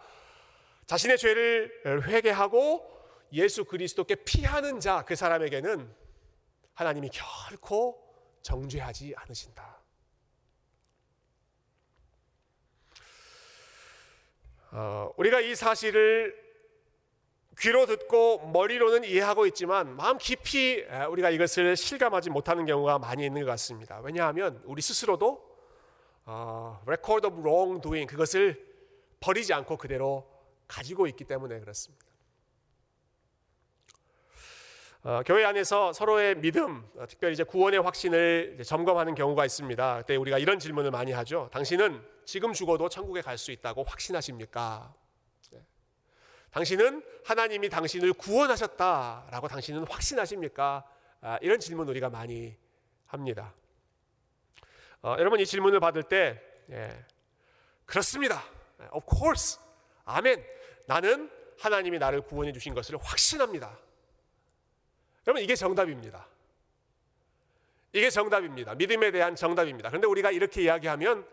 자신의 0.87 1.19
죄를 1.19 2.09
회개하고 2.09 2.97
예수 3.33 3.65
그리스도께 3.65 4.15
피하는 4.17 4.79
자, 4.79 5.05
그 5.05 5.17
사람에게는 5.17 5.93
하나님이 6.75 7.11
결코 7.13 8.01
정죄하지 8.43 9.15
않으신다. 9.17 9.81
어, 14.71 15.11
우리가 15.17 15.41
이 15.41 15.55
사실을 15.55 16.47
귀로 17.59 17.87
듣고 17.87 18.47
머리로는 18.49 19.05
이해하고 19.05 19.47
있지만 19.47 19.97
마음 19.97 20.19
깊이 20.19 20.85
우리가 21.11 21.31
이것을 21.31 21.75
실감하지 21.77 22.31
못하는 22.31 22.67
경우가 22.67 22.99
많이 22.99 23.25
있는 23.25 23.43
것 23.45 23.51
같습니다. 23.53 24.01
왜냐하면 24.01 24.63
우리 24.67 24.83
스스로도 24.83 25.43
어, 26.27 26.81
record 26.87 27.27
of 27.27 27.41
wrongdoing 27.41 28.07
그것을 28.09 28.63
버리지 29.21 29.55
않고 29.55 29.79
그대로 29.79 30.36
가지고 30.69 31.07
있기 31.07 31.25
때문에 31.25 31.61
그렇습니다. 31.61 32.05
어, 35.03 35.23
교회 35.25 35.45
안에서 35.45 35.93
서로의 35.93 36.35
믿음, 36.37 36.85
어, 36.97 37.07
특별히 37.07 37.35
이제 37.35 37.45
구원의 37.45 37.81
확신을 37.81 38.61
점검하는 38.67 39.15
경우가 39.15 39.45
있습니다. 39.45 39.99
그때 39.99 40.17
우리가 40.17 40.39
이런 40.39 40.59
질문을 40.59 40.91
많이 40.91 41.13
하죠. 41.13 41.49
당신은 41.53 42.05
지금 42.25 42.53
죽어도 42.53 42.89
천국에 42.89 43.21
갈 43.21 43.39
수 43.39 43.53
있다고 43.53 43.85
확신하십니까? 43.85 44.93
당신은 46.51 47.05
하나님이 47.25 47.69
당신을 47.69 48.15
구원하셨다라고 48.15 49.47
당신은 49.47 49.87
확신하십니까? 49.89 50.85
아, 51.21 51.39
이런 51.43 51.61
질문 51.61 51.87
우리가 51.89 52.09
많이 52.09 52.57
합니다. 53.05 53.53
어, 55.03 55.17
여러분 55.19 55.39
이 55.39 55.45
질문을 55.45 55.81
받을 55.81 56.03
때 56.03 56.41
예, 56.71 57.05
그렇습니다. 57.85 58.43
Of 58.91 59.07
course. 59.07 59.61
아멘. 60.05 60.56
나는 60.87 61.31
하나님이 61.59 61.99
나를 61.99 62.23
구원해 62.23 62.53
주신 62.53 62.75
것을 62.75 62.97
확신합니다. 62.99 63.79
여러분 65.27 65.43
이게 65.43 65.55
정답입니다. 65.55 66.27
이게 67.93 68.11
정답입니다. 68.11 68.75
믿음에 68.75 69.11
대한 69.11 69.35
정답입니다. 69.35 69.89
그런데 69.89 70.07
우리가 70.07 70.31
이렇게 70.31 70.63
이야기하면 70.63 71.27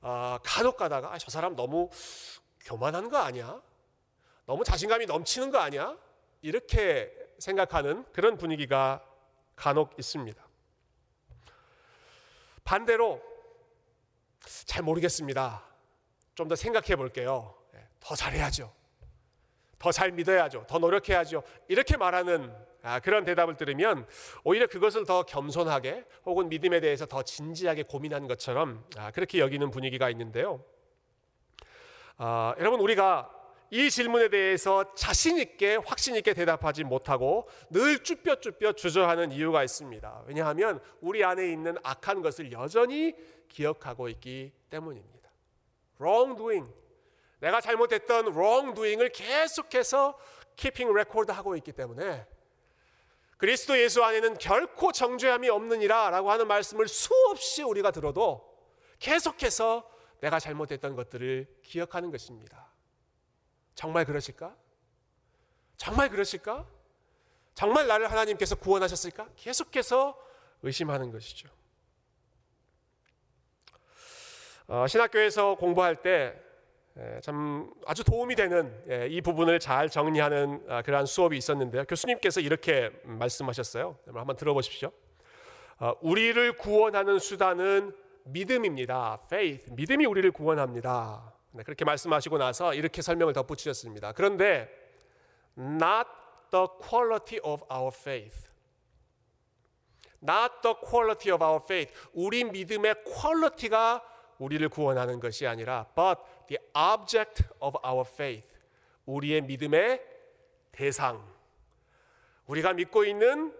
어, 0.00 0.38
간혹 0.42 0.76
가다가 0.76 1.12
아, 1.12 1.18
저 1.18 1.30
사람 1.30 1.54
너무 1.54 1.90
교만한 2.60 3.08
거 3.08 3.18
아니야? 3.18 3.60
너무 4.46 4.64
자신감이 4.64 5.06
넘치는 5.06 5.50
거 5.50 5.58
아니야? 5.58 5.96
이렇게 6.40 7.12
생각하는 7.38 8.04
그런 8.12 8.36
분위기가 8.36 9.04
간혹 9.54 9.98
있습니다. 9.98 10.42
반대로 12.64 13.22
잘 14.64 14.82
모르겠습니다. 14.82 15.64
좀 16.34 16.48
더 16.48 16.54
생각해 16.54 16.94
볼게요. 16.94 17.54
예, 17.74 17.84
더 17.98 18.14
잘해야죠. 18.14 18.72
더 19.78 19.92
잘 19.92 20.12
믿어야죠. 20.12 20.66
더 20.68 20.78
노력해야죠. 20.78 21.42
이렇게 21.68 21.96
말하는 21.96 22.52
아, 22.82 23.00
그런 23.00 23.24
대답을 23.24 23.56
들으면 23.56 24.06
오히려 24.44 24.66
그것을 24.66 25.04
더 25.04 25.22
겸손하게 25.22 26.04
혹은 26.24 26.48
믿음에 26.48 26.80
대해서 26.80 27.06
더 27.06 27.22
진지하게 27.22 27.84
고민한 27.84 28.26
것처럼 28.26 28.84
아, 28.96 29.10
그렇게 29.10 29.38
여기는 29.38 29.70
분위기가 29.70 30.10
있는데요. 30.10 30.64
아, 32.16 32.54
여러분 32.58 32.80
우리가 32.80 33.30
이 33.70 33.90
질문에 33.90 34.28
대해서 34.28 34.94
자신 34.94 35.38
있게 35.38 35.76
확신 35.76 36.16
있게 36.16 36.32
대답하지 36.32 36.84
못하고 36.84 37.48
늘 37.70 38.02
쭈뼛쭈뼛 38.02 38.76
주저하는 38.76 39.30
이유가 39.30 39.62
있습니다. 39.62 40.22
왜냐하면 40.26 40.80
우리 41.00 41.22
안에 41.22 41.52
있는 41.52 41.76
악한 41.82 42.22
것을 42.22 42.50
여전히 42.50 43.14
기억하고 43.48 44.08
있기 44.08 44.52
때문입니다. 44.70 45.30
wrongdoing 46.00 46.72
내가 47.40 47.60
잘못했던 47.60 48.28
wrongdoing을 48.28 49.10
계속해서 49.10 50.18
keeping 50.56 50.90
record 50.92 51.32
하고 51.32 51.56
있기 51.56 51.72
때문에 51.72 52.26
그리스도 53.36 53.78
예수 53.78 54.02
안에는 54.02 54.38
결코 54.38 54.90
정죄함이 54.90 55.48
없느니라 55.48 56.10
라고 56.10 56.30
하는 56.30 56.48
말씀을 56.48 56.88
수없이 56.88 57.62
우리가 57.62 57.92
들어도 57.92 58.58
계속해서 58.98 59.88
내가 60.20 60.40
잘못했던 60.40 60.96
것들을 60.96 61.46
기억하는 61.62 62.10
것입니다. 62.10 62.66
정말 63.76 64.04
그러실까? 64.04 64.56
정말 65.76 66.08
그러실까? 66.08 66.66
정말 67.54 67.86
나를 67.86 68.10
하나님께서 68.10 68.56
구원하셨을까? 68.56 69.28
계속해서 69.36 70.20
의심하는 70.62 71.12
것이죠. 71.12 71.48
어, 74.66 74.86
신학교에서 74.88 75.54
공부할 75.54 76.02
때 76.02 76.34
예, 76.34 76.47
참 77.22 77.72
아주 77.86 78.02
도움이 78.02 78.34
되는 78.34 78.74
예, 78.90 79.06
이 79.08 79.20
부분을 79.20 79.60
잘 79.60 79.88
정리하는 79.88 80.64
아, 80.68 80.82
그러한 80.82 81.06
수업이 81.06 81.36
있었는데요. 81.36 81.84
교수님께서 81.84 82.40
이렇게 82.40 82.90
말씀하셨어요. 83.04 83.96
한번 84.12 84.36
들어보십시오. 84.36 84.90
어, 85.78 85.92
우리를 86.00 86.56
구원하는 86.56 87.20
수단은 87.20 87.94
믿음입니다. 88.24 89.18
faith. 89.26 89.72
믿음이 89.74 90.06
우리를 90.06 90.28
구원합니다. 90.32 91.32
네, 91.52 91.62
그렇게 91.62 91.84
말씀하시고 91.84 92.36
나서 92.38 92.74
이렇게 92.74 93.00
설명을 93.00 93.32
덧붙이셨습니다. 93.32 94.12
그런데 94.12 94.68
not 95.56 96.08
the 96.50 96.66
quality 96.80 97.40
of 97.44 97.64
our 97.72 97.90
faith. 97.94 98.48
not 100.20 100.52
the 100.62 100.74
quality 100.80 101.32
of 101.32 101.44
our 101.44 101.60
faith. 101.62 101.92
우리 102.12 102.42
믿음의 102.42 103.04
quality가 103.04 104.02
우리를 104.38 104.68
구원하는 104.68 105.20
것이 105.20 105.46
아니라 105.46 105.86
but 105.94 106.20
the 106.48 106.58
object 106.74 107.44
of 107.60 107.78
our 107.86 108.04
faith. 108.06 108.58
우리의 109.06 109.42
믿음의 109.42 110.02
대상. 110.72 111.24
우리가 112.46 112.72
믿고 112.72 113.04
있는 113.04 113.54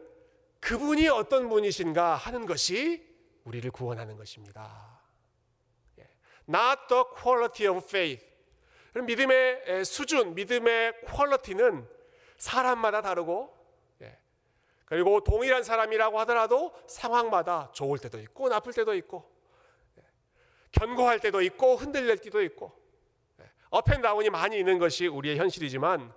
그분이 0.61 1.09
어떤 1.09 1.49
분이신가 1.49 2.17
하는 2.17 2.47
것이 2.47 3.07
우리를 3.45 3.71
구원하는 3.71 4.17
것입니다. 4.17 4.99
Not 6.49 6.89
the 6.89 7.05
quality 7.23 7.69
of 7.69 7.85
faith. 7.87 8.27
믿음의 8.95 9.85
수준, 9.85 10.35
믿음의 10.35 11.03
quality는 11.03 11.87
사람마다 12.39 13.03
다르고 13.03 13.57
그리고 14.87 15.21
동일한 15.21 15.63
사람이라고 15.63 16.19
하더라도 16.21 16.75
상황마다 16.87 17.71
좋을 17.73 17.99
때도 17.99 18.19
있고 18.21 18.49
나쁠 18.49 18.73
때도 18.73 18.95
있고 18.95 19.31
견고할 20.73 21.21
때도 21.21 21.43
있고 21.43 21.77
흔들릴 21.77 22.17
때도 22.17 22.43
있고 22.43 22.73
up 23.71 23.83
and 23.83 24.01
down이 24.01 24.31
많이 24.31 24.59
있는 24.59 24.79
것이 24.79 25.07
우리의 25.07 25.39
현실이지만 25.39 26.13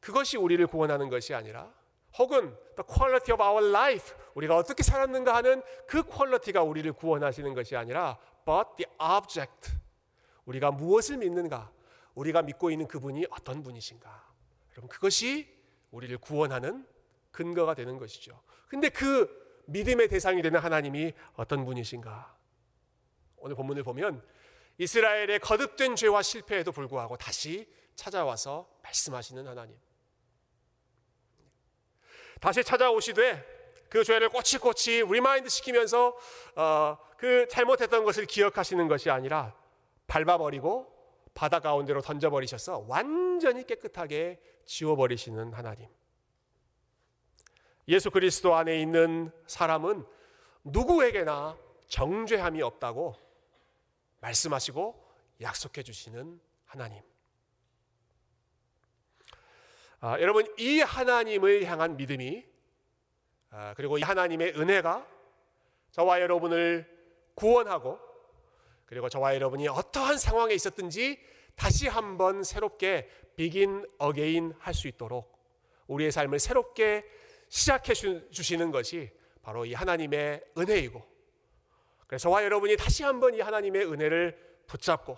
그것이 0.00 0.36
우리를 0.36 0.64
구원하는 0.66 1.08
것이 1.08 1.34
아니라 1.34 1.72
혹은 2.18 2.56
the 2.76 2.86
quality 2.86 3.34
of 3.34 3.42
our 3.42 3.68
life 3.68 4.16
우리가 4.34 4.56
어떻게 4.56 4.82
살았는가 4.82 5.34
하는 5.34 5.62
그 5.86 6.02
quality가 6.02 6.62
우리를 6.62 6.90
구원하시는 6.92 7.54
것이 7.54 7.76
아니라 7.76 8.18
but 8.44 8.70
the 8.76 8.86
object 9.16 9.72
우리가 10.44 10.70
무엇을 10.70 11.18
믿는가 11.18 11.70
우리가 12.14 12.42
믿고 12.42 12.70
있는 12.70 12.86
그분이 12.88 13.26
어떤 13.30 13.62
분이신가 13.62 14.28
여러분 14.72 14.88
그것이 14.88 15.48
우리를 15.90 16.16
구원하는 16.18 16.86
근거가 17.30 17.74
되는 17.74 17.98
것이죠. 17.98 18.40
근데 18.68 18.88
그 18.88 19.62
믿음의 19.66 20.08
대상이 20.08 20.42
되는 20.42 20.58
하나님이 20.58 21.12
어떤 21.34 21.64
분이신가? 21.64 22.36
오늘 23.36 23.54
본문을 23.54 23.82
보면 23.82 24.22
이스라엘의 24.78 25.40
거듭된 25.40 25.96
죄와 25.96 26.22
실패에도 26.22 26.72
불구하고 26.72 27.16
다시 27.16 27.68
찾아와서 27.94 28.68
말씀하시는 28.82 29.46
하나님. 29.46 29.76
다시 32.40 32.62
찾아오시되 32.62 33.58
그 33.88 34.04
죄를 34.04 34.28
꼬치꼬치 34.28 35.04
remind 35.10 35.48
시키면서 35.48 36.16
어, 36.54 36.98
그 37.16 37.48
잘못했던 37.48 38.04
것을 38.04 38.26
기억하시는 38.26 38.86
것이 38.86 39.10
아니라 39.10 39.54
밟아버리고 40.06 40.94
바다 41.34 41.58
가운데로 41.58 42.00
던져버리셔서 42.00 42.84
완전히 42.86 43.66
깨끗하게 43.66 44.40
지워버리시는 44.64 45.52
하나님. 45.52 45.88
예수 47.88 48.10
그리스도 48.10 48.54
안에 48.54 48.80
있는 48.80 49.32
사람은 49.46 50.04
누구에게나 50.64 51.56
정죄함이 51.88 52.62
없다고 52.62 53.16
말씀하시고 54.20 55.06
약속해 55.40 55.82
주시는 55.82 56.40
하나님. 56.64 57.02
아, 60.00 60.20
여러분 60.20 60.46
이 60.58 60.80
하나님을 60.80 61.64
향한 61.64 61.96
믿음이 61.96 62.44
아, 63.50 63.74
그리고 63.74 63.98
이 63.98 64.02
하나님의 64.02 64.54
은혜가 64.56 65.06
저와 65.90 66.20
여러분을 66.20 66.86
구원하고 67.34 67.98
그리고 68.86 69.08
저와 69.08 69.34
여러분이 69.34 69.68
어떠한 69.68 70.18
상황에 70.18 70.54
있었든지 70.54 71.20
다시 71.56 71.88
한번 71.88 72.42
새롭게 72.44 73.08
begin 73.36 73.86
again 73.98 74.54
할 74.58 74.74
수 74.74 74.88
있도록 74.88 75.36
우리의 75.88 76.12
삶을 76.12 76.38
새롭게 76.38 77.04
시작해 77.48 77.94
주시는 77.94 78.70
것이 78.70 79.10
바로 79.42 79.64
이 79.64 79.74
하나님의 79.74 80.44
은혜이고 80.56 81.02
그래서 82.08 82.22
저와 82.30 82.42
여러분이 82.42 82.76
다시 82.76 83.04
한번 83.04 83.34
이 83.34 83.40
하나님의 83.40 83.84
은혜를 83.86 84.36
붙잡고 84.66 85.16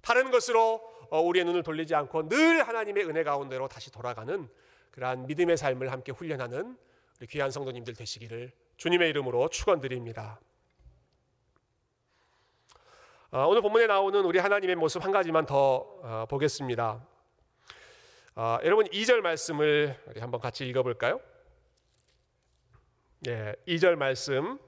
다른 0.00 0.30
것으로 0.30 0.82
어, 1.10 1.20
우리의 1.20 1.44
눈을 1.44 1.62
돌리지 1.62 1.94
않고 1.94 2.28
늘 2.28 2.66
하나님의 2.66 3.06
은혜 3.06 3.22
가운데로 3.22 3.68
다시 3.68 3.92
돌아가는 3.92 4.48
그러한 4.90 5.26
믿음의 5.26 5.56
삶을 5.58 5.92
함께 5.92 6.10
훈련하는 6.10 6.76
우리 7.20 7.26
귀한 7.26 7.50
성도님들 7.50 7.94
되시기를 7.94 8.52
주님의 8.78 9.10
이름으로 9.10 9.48
축원드립니다. 9.48 10.40
어, 13.30 13.46
오늘 13.46 13.60
본문에 13.60 13.86
나오는 13.86 14.24
우리 14.24 14.38
하나님의 14.38 14.76
모습 14.76 15.04
한 15.04 15.12
가지만 15.12 15.44
더 15.44 15.76
어, 16.02 16.26
보겠습니다. 16.28 17.06
여러분 18.64 18.86
2절 18.86 19.20
말씀을 19.20 20.00
우리 20.06 20.20
한번 20.20 20.40
같이 20.40 20.64
읽어볼까요? 20.68 21.20
예, 23.26 23.56
2절 23.66 23.96
말씀 23.96 24.60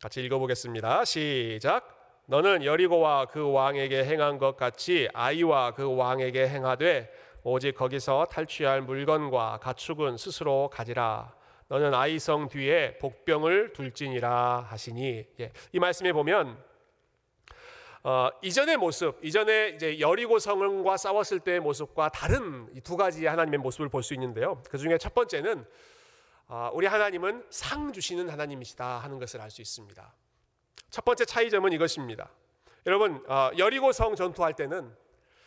같이 0.00 0.22
읽어보겠습니다. 0.22 1.04
시작. 1.04 2.22
너는 2.26 2.64
여리고와 2.64 3.26
그 3.26 3.50
왕에게 3.50 4.04
행한 4.04 4.38
것 4.38 4.56
같이 4.56 5.08
아이와 5.12 5.72
그 5.72 5.96
왕에게 5.96 6.48
행하되 6.48 7.10
오직 7.42 7.74
거기서 7.74 8.26
탈취할 8.30 8.82
물건과 8.82 9.58
가축은 9.60 10.16
스스로 10.16 10.70
가지라. 10.72 11.34
너는 11.66 11.94
아이성 11.94 12.48
뒤에 12.48 12.98
복병을 12.98 13.72
둘지니라 13.72 14.66
하시니 14.70 15.26
예, 15.40 15.52
이 15.72 15.78
말씀에 15.80 16.12
보면 16.12 16.62
어, 18.04 18.28
이전의 18.42 18.76
모습, 18.76 19.18
이전에 19.24 19.70
이제 19.70 19.98
여리고 19.98 20.38
성과 20.38 20.96
싸웠을 20.96 21.40
때의 21.40 21.58
모습과 21.58 22.10
다른 22.10 22.72
두 22.84 22.96
가지 22.96 23.26
하나님의 23.26 23.58
모습을 23.58 23.88
볼 23.88 24.04
수 24.04 24.14
있는데요. 24.14 24.62
그 24.70 24.78
중에 24.78 24.96
첫 24.96 25.12
번째는 25.12 25.60
아, 25.60 25.64
우리 26.72 26.86
하나님은 26.86 27.46
상 27.50 27.92
주시는 27.92 28.28
하나님이시다 28.30 28.98
하는 28.98 29.18
것을 29.18 29.40
알 29.40 29.50
수 29.50 29.60
있습니다. 29.60 30.14
첫 30.90 31.04
번째 31.04 31.24
차이점은 31.26 31.72
이것입니다. 31.72 32.30
여러분 32.86 33.22
아, 33.28 33.50
여리고성 33.58 34.14
전투할 34.16 34.54
때는 34.54 34.96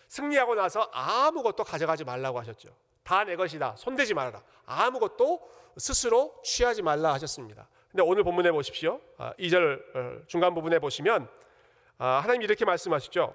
승리하고 0.07 0.55
나서 0.55 0.81
아무것도 0.93 1.63
가져가지 1.63 2.03
말라고 2.03 2.39
하셨죠. 2.39 2.69
다 3.03 3.23
내 3.23 3.35
것이다. 3.35 3.75
손대지 3.77 4.13
말아라. 4.13 4.43
아무것도 4.65 5.49
스스로 5.77 6.39
취하지 6.43 6.81
말라 6.83 7.13
하셨습니다. 7.13 7.67
근데 7.89 8.03
오늘 8.03 8.23
본문에 8.23 8.51
보십시오. 8.51 9.01
2절 9.17 9.95
어, 9.95 10.25
중간 10.27 10.53
부분에 10.53 10.77
보시면 10.79 11.27
아, 11.97 12.19
하나님 12.23 12.43
이렇게 12.43 12.63
말씀하시죠. 12.63 13.33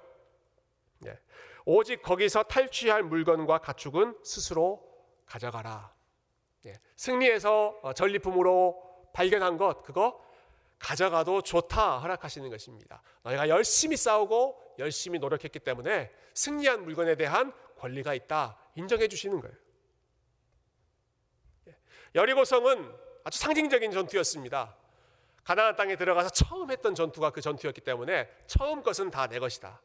예. 1.05 1.19
오직 1.65 2.01
거기서 2.01 2.43
탈취할 2.43 3.03
물건과 3.03 3.57
가축은 3.57 4.19
스스로 4.23 4.81
가져가라. 5.25 5.93
예. 6.67 6.79
승리해서 6.95 7.79
어, 7.81 7.93
전리품으로 7.93 9.09
발견한 9.13 9.57
것 9.57 9.83
그거 9.83 10.23
가져가도 10.79 11.41
좋다 11.41 11.99
허락하시는 11.99 12.49
것입니다. 12.49 13.01
너희가 13.23 13.49
열심히 13.49 13.97
싸우고 13.97 14.75
열심히 14.79 15.17
노력했기 15.17 15.59
때문에 15.59 16.11
승리한 16.35 16.83
물건에 16.83 17.15
대한 17.15 17.51
권리가 17.79 18.13
있다 18.13 18.57
인정해 18.75 19.07
주시는 19.07 19.39
거예요. 19.39 19.55
예. 21.67 21.75
여리고성은 22.15 22.93
아주 23.23 23.39
상징적인 23.39 23.91
전투였습니다. 23.91 24.75
가나안 25.43 25.75
땅에 25.77 25.95
들어가서 25.95 26.29
처음 26.29 26.69
했던 26.71 26.93
전투가 26.93 27.31
그 27.31 27.41
전투였기 27.41 27.81
때문에 27.81 28.29
처음 28.47 28.83
것은 28.83 29.09
다 29.09 29.27
내 29.27 29.39
것이다. 29.39 29.81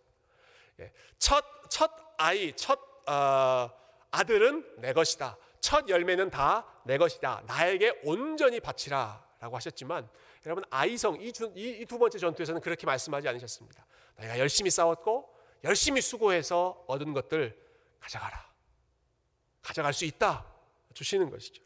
예. 0.80 0.92
첫, 1.18 1.44
첫 1.70 1.90
아이, 2.18 2.52
첫 2.56 2.78
어, 3.08 3.70
아들은 4.10 4.76
내 4.78 4.92
것이다. 4.92 5.36
첫 5.62 5.88
열매는 5.88 6.28
다 6.28 6.72
내 6.84 6.98
것이다. 6.98 7.42
나에게 7.46 8.00
온전히 8.04 8.60
바치라. 8.60 9.30
라고 9.40 9.56
하셨지만 9.56 10.08
여러분 10.46 10.64
아이성 10.70 11.20
이두 11.20 11.98
번째 11.98 12.18
전투에서는 12.18 12.60
그렇게 12.60 12.86
말씀하지 12.86 13.26
않으셨습니다. 13.26 13.84
내가 14.18 14.38
열심히 14.38 14.70
싸웠고 14.70 15.34
열심히 15.64 16.00
수고해서 16.00 16.84
얻은 16.86 17.12
것들 17.12 17.60
가져가라. 17.98 18.52
가져갈 19.60 19.92
수 19.92 20.04
있다. 20.04 20.46
주시는 20.94 21.28
것이죠. 21.30 21.60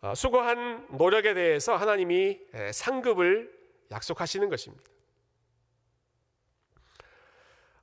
어, 0.00 0.14
수고한 0.14 0.86
노력에 0.96 1.34
대해서 1.34 1.76
하나님이 1.76 2.40
상급을 2.72 3.52
약속하시는 3.90 4.48
것입니다. 4.48 4.90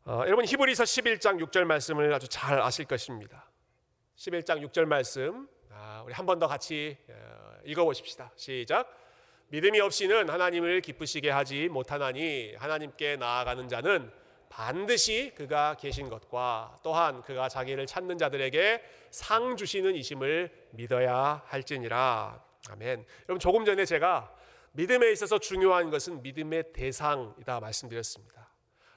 어, 0.06 0.24
여러분 0.26 0.46
히브리서 0.46 0.84
11장 0.86 1.40
6절 1.40 1.66
말씀을 1.66 2.12
아주 2.14 2.28
잘 2.28 2.60
아실 2.60 2.86
것입니다. 2.86 3.48
11장 4.24 4.66
6절 4.66 4.86
말씀 4.86 5.50
아, 5.70 6.02
우리 6.06 6.14
한 6.14 6.26
번 6.26 6.40
더 6.40 6.48
같이 6.48 6.98
어, 7.10 7.56
읽어보십시다. 7.66 8.32
시작. 8.38 8.88
믿음이 9.50 9.82
없이는 9.82 10.30
하나님을 10.30 10.80
기쁘시게 10.80 11.30
하지 11.30 11.68
못하나니 11.68 12.56
하나님께 12.56 13.18
나아가는 13.18 13.68
자는 13.68 14.10
반드시 14.50 15.34
그가 15.36 15.76
계신 15.76 16.10
것과 16.10 16.80
또한 16.84 17.22
그가 17.22 17.50
자기를 17.50 17.86
찾는 17.86 18.18
자들에게 18.18 18.82
상 19.12 19.58
주시는 19.58 19.94
이심을 19.96 20.70
믿어야 20.72 21.44
할지니라. 21.46 22.42
아멘. 22.70 23.06
여러분 23.28 23.40
조금 23.40 23.66
전에 23.66 23.84
제가 23.84 24.34
믿음에 24.72 25.12
있어서 25.12 25.38
중요한 25.38 25.90
것은 25.92 26.22
믿음의 26.22 26.72
대상이다 26.72 27.60
말씀드렸습니다. 27.60 28.50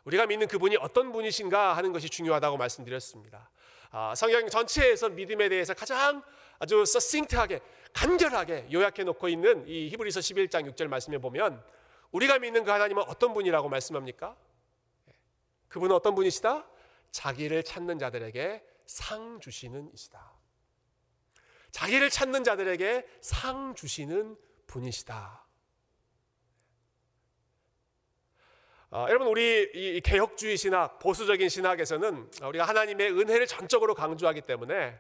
우리가 0.05 0.27
믿는 0.27 0.47
그분이 0.47 0.77
어떤 0.77 1.11
분이신가 1.11 1.77
하는 1.77 1.93
것이 1.93 2.09
중요하다고 2.09 2.57
말씀드렸습니다. 2.59 3.51
아, 3.99 4.15
성경 4.15 4.47
전체에서 4.47 5.09
믿음에 5.09 5.49
대해서 5.49 5.73
가장 5.73 6.23
아주 6.59 6.85
서싱트하게 6.85 7.61
간결하게 7.95 8.69
요약해 8.71 9.05
놓고 9.05 9.27
있는 9.27 9.67
이 9.67 9.89
히브리서 9.89 10.21
11장 10.21 10.71
6절 10.71 10.89
말씀에 10.89 11.17
보면 11.17 11.65
우리가 12.13 12.39
믿는 12.39 12.65
그 12.65 12.71
하나님은 12.71 13.05
어떤 13.05 13.33
분이라고 13.33 13.71
말씀합니까? 13.71 14.37
그분은 15.69 15.97
어떤 15.97 16.15
분이시다? 16.15 16.69
자기를 17.11 17.63
찾는 17.63 17.99
자들에게 17.99 18.63
상 18.85 19.41
주시는 19.41 19.91
이시다. 19.95 20.31
자기를 21.71 22.11
찾는 22.11 22.45
자들에게 22.45 23.07
상 23.23 23.75
주시는 23.75 24.37
분이시다. 24.67 25.46
어, 28.91 29.07
여러분 29.09 29.27
우리 29.27 29.69
이 29.75 30.01
개혁주의 30.01 30.57
신학, 30.57 31.01
보수적인 31.01 31.49
신학에서는 31.49 32.31
우리가 32.45 32.65
하나님의 32.65 33.11
은혜를 33.11 33.49
전적으로 33.49 33.95
강조하기 33.95 34.43
때문에 34.43 34.97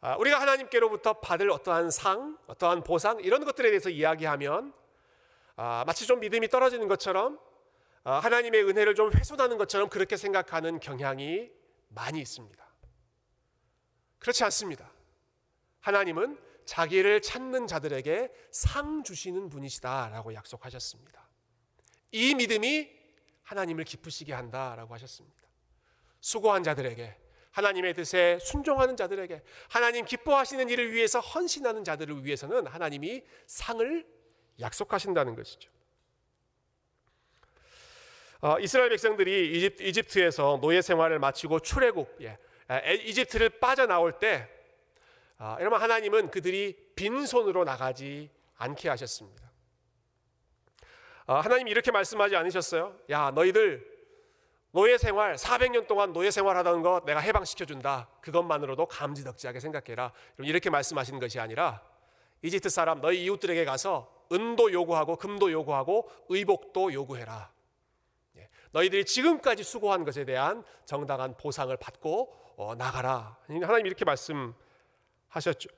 아, 0.00 0.16
우리가 0.16 0.40
하나님께로부터 0.40 1.14
받을 1.14 1.50
어떠한 1.50 1.90
상, 1.90 2.38
어떠한 2.46 2.84
보상 2.84 3.18
이런 3.20 3.44
것들에 3.44 3.70
대해서 3.70 3.90
이야기하면 3.90 4.72
아, 5.56 5.82
마치 5.84 6.06
좀 6.06 6.20
믿음이 6.20 6.48
떨어지는 6.48 6.86
것처럼 6.86 7.40
아, 8.04 8.20
하나님의 8.20 8.68
은혜를 8.68 8.94
좀 8.94 9.12
훼손하는 9.12 9.58
것처럼 9.58 9.88
그렇게 9.88 10.16
생각하는 10.16 10.78
경향이 10.78 11.50
많이 11.88 12.20
있습니다. 12.20 12.64
그렇지 14.20 14.44
않습니다. 14.44 14.90
하나님은 15.80 16.38
자기를 16.64 17.20
찾는 17.20 17.66
자들에게 17.66 18.30
상 18.52 19.02
주시는 19.02 19.48
분이시다라고 19.48 20.34
약속하셨습니다. 20.34 21.21
이 22.12 22.34
믿음이 22.34 22.90
하나님을 23.42 23.84
기쁘시게 23.84 24.32
한다라고 24.32 24.94
하셨습니다. 24.94 25.42
수고한 26.20 26.62
자들에게 26.62 27.16
하나님의 27.50 27.94
뜻에 27.94 28.38
순종하는 28.40 28.96
자들에게 28.96 29.42
하나님 29.68 30.04
기뻐하시는 30.04 30.68
일을 30.70 30.92
위해서 30.92 31.20
헌신하는 31.20 31.84
자들을 31.84 32.24
위해서는 32.24 32.66
하나님이 32.66 33.22
상을 33.46 34.06
약속하신다는 34.60 35.34
것이죠. 35.34 35.70
어, 38.40 38.58
이스라엘 38.58 38.88
백성들이 38.88 39.62
이집트, 39.80 40.18
에서 40.18 40.58
노예 40.60 40.82
생활을 40.82 41.18
마치고 41.20 41.60
출애굽, 41.60 42.22
예, 42.22 42.38
이집트를 43.04 43.60
빠져나올 43.60 44.18
때, 44.18 44.48
어, 45.38 45.56
여러분 45.60 45.80
하나님은 45.80 46.30
그들이 46.30 46.76
빈손으로 46.96 47.64
나가지 47.64 48.30
않게 48.56 48.88
하셨습니다. 48.88 49.51
어, 51.32 51.36
하나님 51.36 51.66
이렇게 51.66 51.90
말씀하지 51.90 52.36
않으셨어요? 52.36 52.94
야 53.08 53.30
너희들 53.30 53.90
노예 54.72 54.98
생활 54.98 55.36
400년 55.36 55.86
동안 55.86 56.12
노예 56.12 56.30
생활하던 56.30 56.82
거 56.82 57.00
내가 57.06 57.20
해방시켜 57.20 57.64
준다. 57.64 58.08
그것만으로도 58.20 58.84
감지덕지하게 58.86 59.58
생각해라. 59.60 60.12
이렇게 60.38 60.68
말씀하시는 60.68 61.18
것이 61.20 61.40
아니라 61.40 61.82
이집트 62.42 62.68
사람 62.68 63.00
너희 63.00 63.24
이웃들에게 63.24 63.64
가서 63.64 64.12
은도 64.30 64.72
요구하고 64.72 65.16
금도 65.16 65.50
요구하고 65.50 66.10
의복도 66.28 66.92
요구해라. 66.92 67.50
너희들이 68.72 69.04
지금까지 69.04 69.62
수고한 69.62 70.04
것에 70.04 70.24
대한 70.24 70.64
정당한 70.84 71.34
보상을 71.36 71.74
받고 71.76 72.54
어, 72.56 72.74
나가라. 72.74 73.38
하나님 73.48 73.86
이렇게 73.86 74.04
말씀하셨죠. 74.04 75.70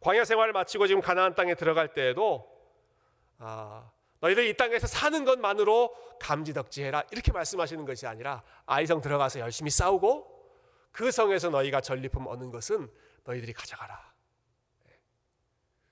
광야 0.00 0.24
생활을 0.24 0.52
마치고 0.54 0.86
지금 0.86 1.02
가나안 1.02 1.34
땅에 1.34 1.54
들어갈 1.54 1.92
때에도 1.92 2.50
아, 3.38 3.90
너희들 4.22 4.46
이 4.46 4.56
땅에서 4.56 4.86
사는 4.86 5.24
것만으로 5.24 5.94
감지덕지해라 6.20 7.04
이렇게 7.10 7.32
말씀하시는 7.32 7.84
것이 7.84 8.06
아니라 8.06 8.42
아이성 8.66 9.00
들어가서 9.00 9.40
열심히 9.40 9.70
싸우고 9.70 10.32
그 10.92 11.10
성에서 11.10 11.50
너희가 11.50 11.80
전리품 11.80 12.26
얻는 12.28 12.50
것은 12.50 12.88
너희들이 13.24 13.52
가져가라. 13.52 14.12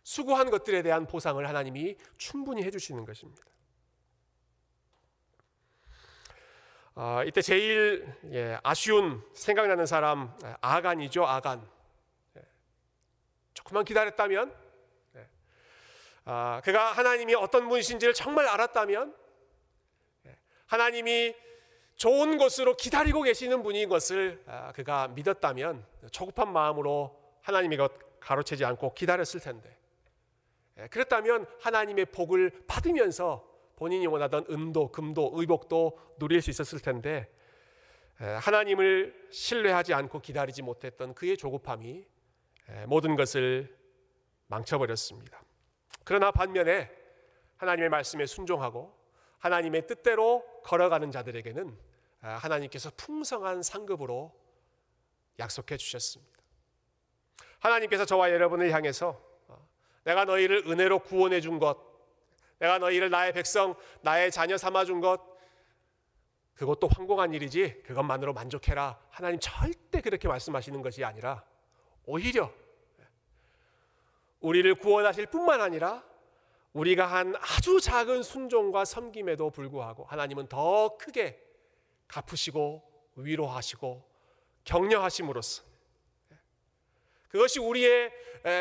수고한 0.05 0.51
것들에 0.51 0.83
대한 0.83 1.07
보상을 1.07 1.47
하나님이 1.47 1.97
충분히 2.16 2.62
해주시는 2.62 3.05
것입니다. 3.05 3.43
어, 6.95 7.23
이때 7.25 7.43
제일 7.43 8.12
예, 8.33 8.59
아쉬운 8.62 9.23
생각나는 9.35 9.87
사람 9.87 10.37
아간이죠 10.61 11.25
아간. 11.25 11.66
예. 12.37 12.43
조금만 13.55 13.85
기다렸다면, 13.85 14.51
예. 14.51 14.70
아, 16.25 16.61
그가 16.65 16.93
하나님이 16.93 17.35
어떤 17.35 17.69
분이신지를 17.69 18.15
정말 18.15 18.47
알았다면, 18.47 19.15
예. 20.27 20.37
하나님이 20.67 21.35
좋은 21.97 22.39
것으로 22.39 22.77
기다리고 22.77 23.23
계시는 23.23 23.63
분인 23.63 23.89
것을 23.89 24.43
아, 24.47 24.73
그가 24.73 25.09
믿었다면 25.09 25.85
조급한 26.13 26.53
마음으로 26.53 27.19
하나님이 27.43 27.77
것 27.77 27.93
가로채지 28.21 28.65
않고 28.65 28.95
기다렸을 28.95 29.41
텐데. 29.41 29.77
예. 30.79 30.87
그랬다면 30.89 31.47
하나님의 31.61 32.07
복을 32.07 32.65
받으면서 32.67 33.49
본인이 33.77 34.07
원하던 34.07 34.47
은도, 34.51 34.93
금도, 34.93 35.33
의복도 35.35 35.99
누릴 36.19 36.43
수 36.43 36.51
있었을 36.51 36.81
텐데 36.81 37.33
하나님을 38.19 39.29
신뢰하지 39.31 39.95
않고 39.95 40.21
기다리지 40.21 40.61
못했던 40.61 41.15
그의 41.15 41.39
조급함이 41.39 42.05
모든 42.87 43.17
것을 43.17 43.75
망쳐버렸습니다. 44.49 45.43
그러나 46.05 46.31
반면에 46.31 46.91
하나님의 47.57 47.89
말씀에 47.91 48.27
순종하고 48.27 48.99
하나님의 49.39 49.87
뜻대로 49.87 50.45
걸어가는 50.65 51.11
자들에게는 51.11 51.79
하나님께서 52.21 52.91
풍성한 52.97 53.63
상급으로 53.63 54.35
약속해 55.39 55.77
주셨습니다. 55.77 56.41
하나님께서 57.61 58.05
저와 58.05 58.31
여러분을 58.31 58.73
향해서 58.73 59.21
어, 59.49 59.69
내가 60.05 60.25
너희를 60.25 60.65
은혜로 60.67 61.01
구원해 61.01 61.41
준 61.41 61.59
것, 61.59 61.79
내가 62.59 62.79
너희를 62.79 63.11
나의 63.11 63.33
백성, 63.33 63.75
나의 64.03 64.31
자녀 64.31 64.57
삼아 64.57 64.85
준 64.85 65.01
것, 65.01 65.21
그것도 66.55 66.89
황공한 66.89 67.33
일이지 67.33 67.83
그것만으로 67.87 68.35
만족해라. 68.35 69.01
하나님 69.09 69.41
절대 69.41 70.03
그렇게 70.03 70.29
말씀하시는 70.29 70.83
것이 70.83 71.05
아니라 71.05 71.43
오히려 72.05 72.53
우리를 74.40 74.74
구원하실 74.76 75.26
뿐만 75.26 75.61
아니라 75.61 76.05
우리가 76.72 77.07
한 77.07 77.35
아주 77.37 77.81
작은 77.81 78.22
순종과 78.22 78.85
섬김에도 78.85 79.50
불구하고 79.50 80.05
하나님은 80.05 80.46
더 80.48 80.96
크게 80.96 81.42
갚으시고 82.07 82.83
위로하시고 83.16 84.09
격려하심으로써 84.64 85.62
그것이 87.29 87.61
우리의 87.61 88.12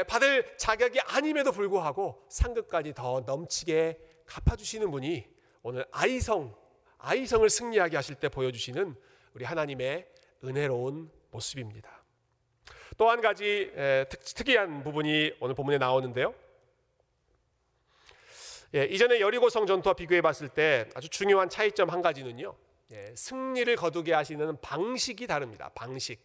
받을 0.07 0.57
자격이 0.57 0.99
아님에도 1.01 1.51
불구하고 1.51 2.25
상급까지 2.29 2.93
더 2.93 3.21
넘치게 3.21 3.99
갚아주시는 4.25 4.91
분이 4.91 5.27
오늘 5.63 5.85
아이성, 5.91 6.55
아이성을 6.97 7.49
승리하게 7.49 7.95
하실 7.95 8.15
때 8.15 8.29
보여주시는 8.29 8.95
우리 9.33 9.45
하나님의 9.45 10.07
은혜로운 10.43 11.11
모습입니다. 11.31 11.98
또 12.99 13.09
한 13.09 13.21
가지 13.21 13.71
특이한 14.09 14.83
부분이 14.83 15.37
오늘 15.39 15.55
본문에 15.55 15.77
나오는데요. 15.77 16.35
예, 18.75 18.83
이전에 18.83 19.21
여리고 19.21 19.49
성 19.49 19.65
전투와 19.65 19.93
비교해 19.95 20.19
봤을 20.21 20.49
때 20.49 20.89
아주 20.93 21.07
중요한 21.07 21.47
차이점 21.47 21.89
한 21.89 22.01
가지는요. 22.01 22.53
예, 22.91 23.15
승리를 23.15 23.73
거두게 23.77 24.13
하시는 24.13 24.59
방식이 24.59 25.27
다릅니다. 25.27 25.71
방식. 25.73 26.19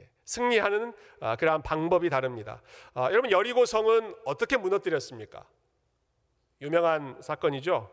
예, 0.00 0.10
승리하는 0.24 0.92
아, 1.20 1.36
그러한 1.36 1.62
방법이 1.62 2.10
다릅니다. 2.10 2.60
아, 2.92 3.04
여러분 3.12 3.30
여리고 3.30 3.64
성은 3.64 4.16
어떻게 4.24 4.56
무너뜨렸습니까? 4.56 5.46
유명한 6.60 7.22
사건이죠. 7.22 7.88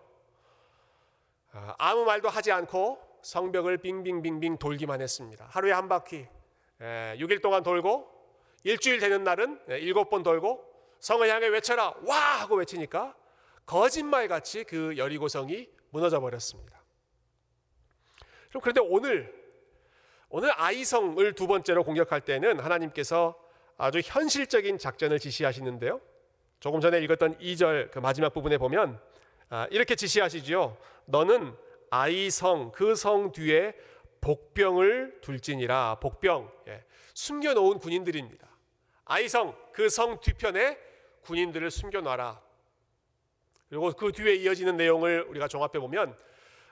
아, 1.52 1.76
아무 1.78 2.06
말도 2.06 2.28
하지 2.28 2.52
않고 2.52 3.00
성벽을 3.22 3.78
빙빙빙빙 3.78 4.58
돌기만 4.58 5.00
했습니다. 5.00 5.46
하루에 5.52 5.74
한 5.74 5.88
바퀴, 5.88 6.18
예, 6.18 6.30
6일 6.80 7.42
동안 7.42 7.64
돌고 7.64 8.08
일주일 8.64 9.00
되는 9.00 9.24
날은 9.24 9.60
예, 9.72 9.80
일곱 9.80 10.10
번 10.10 10.24
돌고 10.24 10.66
성을 11.00 11.28
향해 11.30 11.48
외쳐라 11.48 11.94
와 12.06 12.18
하고 12.42 12.56
외치니까 12.56 13.16
거짓말같이 13.66 14.64
그 14.64 14.98
여리고성이 14.98 15.70
무너져 15.92 16.20
버렸습니다. 16.20 16.80
그런데 18.62 18.82
오늘 18.82 19.34
오늘 20.30 20.52
아이성을 20.60 21.34
두 21.34 21.48
번째로 21.48 21.84
공격할 21.84 22.22
때는 22.22 22.60
하나님께서 22.60 23.36
아주 23.78 24.02
현실적인 24.04 24.78
작전을 24.78 25.20
지시하시는데요. 25.20 26.02
조금 26.60 26.82
전에 26.82 27.00
읽었던 27.00 27.38
2절 27.38 27.92
그 27.92 28.00
마지막 28.00 28.34
부분에 28.34 28.58
보면 28.58 29.00
아, 29.50 29.68
이렇게 29.72 29.96
지시하시지요. 29.96 30.78
너는 31.06 31.56
아이성 31.90 32.72
그 32.72 32.96
성 32.96 33.32
뒤에 33.32 33.74
복병을 34.22 35.20
둘지니라 35.22 36.00
복병 36.02 36.52
예, 36.68 36.84
숨겨놓은 37.14 37.80
군인들입니다. 37.80 38.48
아이성 39.06 39.56
그 39.72 39.90
성 39.90 40.20
뒤편에 40.20 40.78
군인들을 41.22 41.70
숨겨놔라. 41.72 42.42
그리고 43.70 43.92
그 43.92 44.12
뒤에 44.12 44.36
이어지는 44.36 44.78
내용을 44.78 45.24
우리가 45.30 45.48
종합해 45.48 45.80
보면 45.80 46.18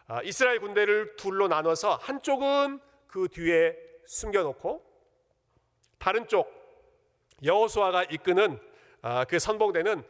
아, 0.07 0.21
이스라엘 0.23 0.59
군대를 0.59 1.15
둘로 1.15 1.47
나눠서 1.47 1.95
한쪽은 1.95 2.79
그 3.07 3.27
뒤에 3.27 3.75
숨겨놓고 4.05 4.83
다른 5.99 6.27
쪽 6.27 6.49
여호수아가 7.43 8.03
이끄는 8.05 8.59
아, 9.01 9.25
그 9.25 9.37
선봉대는 9.37 10.03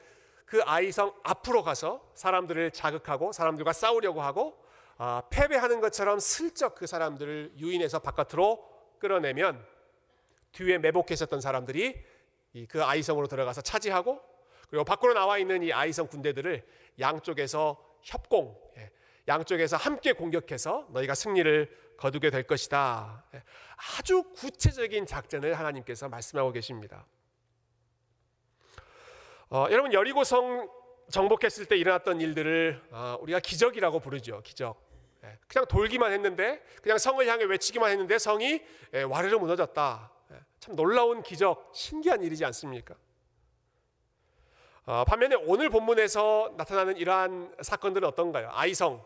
그 0.45 0.62
아이성 0.63 1.13
앞으로 1.23 1.63
가서 1.63 2.10
사람들을 2.13 2.71
자극하고 2.71 3.32
사람들과 3.34 3.73
싸우려고 3.73 4.21
하고 4.21 4.58
아, 4.97 5.21
패배하는 5.29 5.79
것처럼 5.79 6.19
슬쩍 6.19 6.75
그 6.75 6.88
사람들을 6.88 7.53
유인해서 7.57 7.99
바깥으로 7.99 8.67
끌어내면 8.99 9.63
뒤에 10.51 10.79
매복해 10.79 11.13
있었던 11.13 11.39
사람들이 11.39 12.03
그 12.67 12.83
아이성으로 12.83 13.27
들어가서 13.27 13.62
차지하고 13.62 14.19
그리고 14.69 14.83
밖으로 14.83 15.13
나와 15.13 15.38
있는 15.38 15.62
이 15.63 15.71
아이성 15.71 16.07
군대들을 16.07 16.65
양쪽에서 16.99 17.83
협공, 18.01 18.60
예, 18.77 18.91
양쪽에서 19.27 19.77
함께 19.77 20.13
공격해서 20.13 20.88
너희가 20.91 21.13
승리를 21.13 21.95
거두게 21.97 22.29
될 22.29 22.43
것이다. 22.43 23.25
예, 23.36 23.43
아주 23.97 24.23
구체적인 24.33 25.05
작전을 25.05 25.53
하나님께서 25.57 26.10
말씀하고 26.10 26.51
계십니다. 26.51 27.05
어, 29.49 29.67
여러분 29.69 29.93
여리고성 29.93 30.69
정복했을 31.10 31.67
때 31.67 31.77
일어났던 31.77 32.19
일들을 32.19 32.81
어, 32.91 33.17
우리가 33.21 33.39
기적이라고 33.39 33.99
부르죠. 33.99 34.41
기적. 34.43 34.87
예, 35.23 35.39
그냥 35.47 35.65
돌기만 35.67 36.12
했는데, 36.12 36.63
그냥 36.82 36.97
성을 36.97 37.25
향해 37.27 37.43
외치기만 37.43 37.91
했는데 37.91 38.17
성이 38.17 38.62
와르르 39.10 39.38
무너졌다. 39.38 40.12
참 40.60 40.75
놀라운 40.75 41.23
기적, 41.23 41.71
신기한 41.73 42.23
일이지 42.23 42.43
않습니까? 42.45 42.95
어, 44.86 45.03
반면에 45.06 45.36
오늘 45.36 45.69
본문에서 45.69 46.53
나타나는 46.58 46.97
이러한 46.97 47.56
사건들은 47.62 48.08
어떤가요? 48.08 48.49
아이성, 48.53 49.03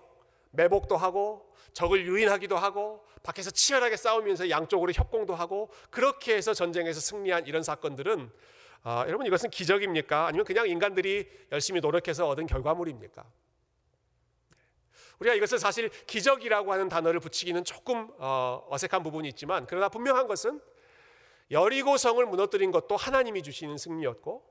매복도 0.51 0.95
하고 0.95 1.51
적을 1.73 2.05
유인하기도 2.05 2.55
하고 2.57 3.05
밖에서 3.23 3.49
치열하게 3.49 3.97
싸우면서 3.97 4.49
양쪽으로 4.49 4.91
협공도 4.91 5.33
하고 5.33 5.69
그렇게 5.89 6.35
해서 6.35 6.53
전쟁에서 6.53 6.99
승리한 6.99 7.47
이런 7.47 7.63
사건들은 7.63 8.31
어, 8.83 9.03
여러분 9.07 9.25
이것은 9.25 9.49
기적입니까? 9.49 10.27
아니면 10.27 10.45
그냥 10.45 10.67
인간들이 10.67 11.29
열심히 11.51 11.81
노력해서 11.81 12.27
얻은 12.27 12.47
결과물입니까? 12.47 13.23
우리가 15.21 15.35
이것을 15.35 15.59
사실 15.59 15.89
기적이라고 16.07 16.73
하는 16.73 16.89
단어를 16.89 17.19
붙이기는 17.19 17.63
조금 17.63 18.09
어, 18.17 18.65
어색한 18.69 19.03
부분이 19.03 19.27
있지만 19.29 19.67
그러나 19.67 19.87
분명한 19.87 20.27
것은 20.27 20.59
여리고성을 21.51 22.25
무너뜨린 22.25 22.71
것도 22.71 22.97
하나님이 22.97 23.43
주시는 23.43 23.77
승리였고 23.77 24.49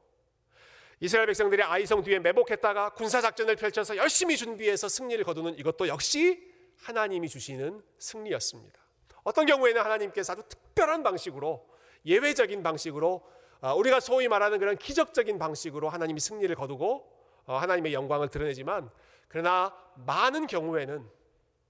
이스라엘 1.00 1.26
백성들이 1.26 1.62
아이성 1.62 2.02
뒤에 2.02 2.20
매복했다가 2.20 2.90
군사 2.90 3.20
작전을 3.20 3.56
펼쳐서 3.56 3.96
열심히 3.96 4.37
준비해서 4.37 4.88
승리를 4.88 5.24
거두는 5.24 5.59
이것도 5.59 5.88
역시 5.88 6.48
하나님이 6.76 7.28
주시는 7.28 7.83
승리였습니다. 7.98 8.78
어떤 9.24 9.46
경우에는 9.46 9.83
하나님께서 9.83 10.35
아주 10.35 10.42
특별한 10.48 11.02
방식으로 11.02 11.66
예외적인 12.06 12.62
방식으로 12.62 13.26
아, 13.62 13.74
우리가 13.74 14.00
소위 14.00 14.28
말하는 14.28 14.59
그런 14.59 14.76
기적적인 14.76 15.38
방식으로 15.38 15.88
하나님이 15.88 16.20
승리를 16.20 16.54
거두고 16.54 17.11
어, 17.46 17.56
하나님의 17.56 17.92
영광을 17.92 18.28
드러내지만 18.28 18.90
그러나 19.31 19.73
많은 19.95 20.49
경우에는 20.49 21.09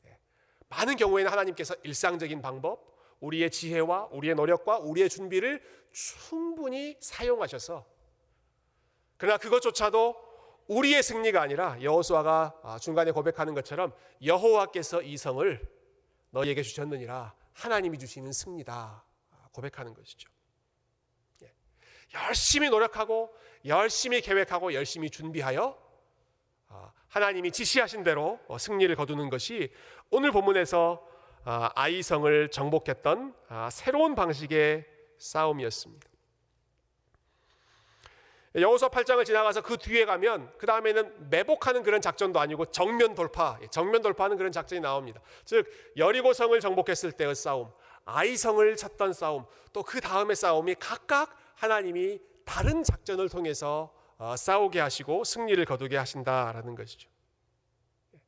예, 0.06 0.18
많은 0.70 0.96
경우에는 0.96 1.30
하나님께서 1.30 1.74
일상적인 1.82 2.40
방법, 2.40 2.90
우리의 3.20 3.50
지혜와 3.50 4.08
우리의 4.12 4.34
노력과 4.34 4.78
우리의 4.78 5.10
준비를 5.10 5.62
충분히 5.92 6.96
사용하셔서 7.00 7.86
그러나 9.18 9.36
그것조차도 9.36 10.30
우리의 10.68 11.02
승리가 11.02 11.42
아니라 11.42 11.76
여호수아가 11.82 12.60
아, 12.62 12.78
중간에 12.78 13.10
고백하는 13.10 13.52
것처럼 13.52 13.92
여호와께서 14.24 15.02
이 15.02 15.18
성을 15.18 15.68
너희에게 16.30 16.62
주셨느니라 16.62 17.34
하나님이 17.52 17.98
주시는 17.98 18.32
승리다 18.32 19.04
아, 19.32 19.48
고백하는 19.52 19.92
것이죠. 19.92 20.30
예. 21.42 21.52
열심히 22.14 22.70
노력하고 22.70 23.36
열심히 23.66 24.22
계획하고 24.22 24.72
열심히 24.72 25.10
준비하여 25.10 25.76
아, 25.76 25.89
하나님이 27.08 27.50
지시하신 27.50 28.04
대로 28.04 28.38
어, 28.48 28.58
승리를 28.58 28.94
거두는 28.96 29.30
것이 29.30 29.72
오늘 30.10 30.30
본문에서 30.30 31.06
아이성을 31.44 32.50
정복했던 32.50 33.34
새로운 33.70 34.14
방식의 34.14 34.86
싸움이었습니다. 35.18 36.10
여호수아 38.56 38.88
8장을 38.88 39.24
지나가서 39.24 39.62
그 39.62 39.76
뒤에 39.76 40.04
가면 40.04 40.52
그 40.58 40.66
다음에는 40.66 41.30
매복하는 41.30 41.84
그런 41.84 42.00
작전도 42.00 42.40
아니고 42.40 42.66
정면 42.66 43.14
돌파, 43.14 43.56
예, 43.62 43.68
정면 43.68 44.02
돌파하는 44.02 44.36
그런 44.36 44.50
작전이 44.50 44.80
나옵니다. 44.80 45.20
즉 45.44 45.70
여리고성을 45.96 46.58
정복했을 46.58 47.12
때의 47.12 47.36
싸움, 47.36 47.70
아이성을 48.04 48.74
쳤던 48.76 49.12
싸움, 49.12 49.46
또 49.72 49.84
그 49.84 50.00
다음의 50.00 50.34
싸움이 50.34 50.74
각각 50.80 51.36
하나님이 51.54 52.18
다른 52.44 52.82
작전을 52.82 53.28
통해서 53.28 53.92
어, 53.94 53.99
싸우게 54.36 54.80
하시고 54.80 55.24
승리를 55.24 55.64
거두게 55.64 55.96
하신다라는 55.96 56.74
것이죠. 56.74 57.08
예. 58.14 58.20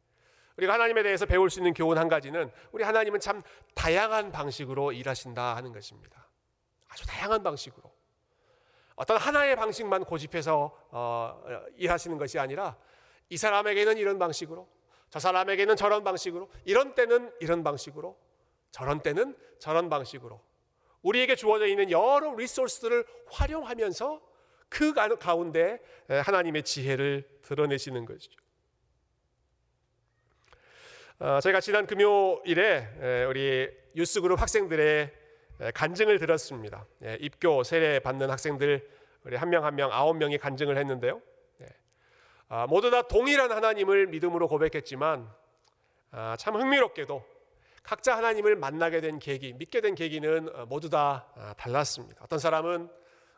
우리가 0.56 0.74
하나님에 0.74 1.02
대해서 1.02 1.26
배울 1.26 1.50
수 1.50 1.60
있는 1.60 1.74
교훈 1.74 1.98
한 1.98 2.08
가지는 2.08 2.50
우리 2.72 2.82
하나님은 2.82 3.20
참 3.20 3.42
다양한 3.74 4.32
방식으로 4.32 4.92
일하신다 4.92 5.56
하는 5.56 5.72
것입니다. 5.72 6.28
아주 6.88 7.06
다양한 7.06 7.42
방식으로. 7.42 7.92
어떤 8.96 9.16
하나의 9.16 9.56
방식만 9.56 10.04
고집해서 10.04 10.76
어, 10.90 11.42
일하시는 11.76 12.18
것이 12.18 12.38
아니라 12.38 12.76
이 13.28 13.36
사람에게는 13.36 13.96
이런 13.96 14.18
방식으로 14.18 14.68
저 15.10 15.18
사람에게는 15.18 15.76
저런 15.76 16.04
방식으로 16.04 16.50
이런 16.64 16.94
때는 16.94 17.32
이런 17.40 17.62
방식으로 17.62 18.18
저런 18.70 19.00
때는 19.00 19.36
저런 19.58 19.90
방식으로 19.90 20.40
우리에게 21.02 21.36
주어져 21.36 21.66
있는 21.66 21.90
여러 21.90 22.34
리소스들을 22.34 23.04
활용하면서 23.30 24.31
그 24.72 24.94
가운데 24.94 25.78
하나님의 26.08 26.62
지혜를 26.62 27.28
드러내시는 27.42 28.06
것이죠. 28.06 28.40
어, 31.18 31.40
저희가 31.40 31.60
지난 31.60 31.86
금요일에 31.86 33.26
우리 33.28 33.70
유스그룹 33.94 34.40
학생들의 34.40 35.12
간증을 35.74 36.18
들었습니다. 36.18 36.86
입교 37.20 37.62
세례 37.64 37.98
받는 38.00 38.30
학생들 38.30 38.88
우리 39.24 39.36
한 39.36 39.50
명 39.50 39.62
한 39.64 39.76
명 39.76 39.92
아홉 39.92 40.16
명이 40.16 40.38
간증을 40.38 40.76
했는데요. 40.78 41.20
네. 41.58 41.66
아, 42.48 42.66
모두 42.66 42.90
다 42.90 43.02
동일한 43.02 43.52
하나님을 43.52 44.06
믿음으로 44.06 44.48
고백했지만 44.48 45.30
아, 46.10 46.36
참 46.38 46.56
흥미롭게도 46.56 47.24
각자 47.82 48.16
하나님을 48.16 48.56
만나게 48.56 49.00
된 49.00 49.18
계기, 49.18 49.52
믿게 49.52 49.80
된 49.82 49.94
계기는 49.94 50.48
어, 50.56 50.66
모두 50.66 50.88
다 50.88 51.28
아, 51.36 51.54
달랐습니다. 51.58 52.22
어떤 52.24 52.38
사람은 52.38 52.88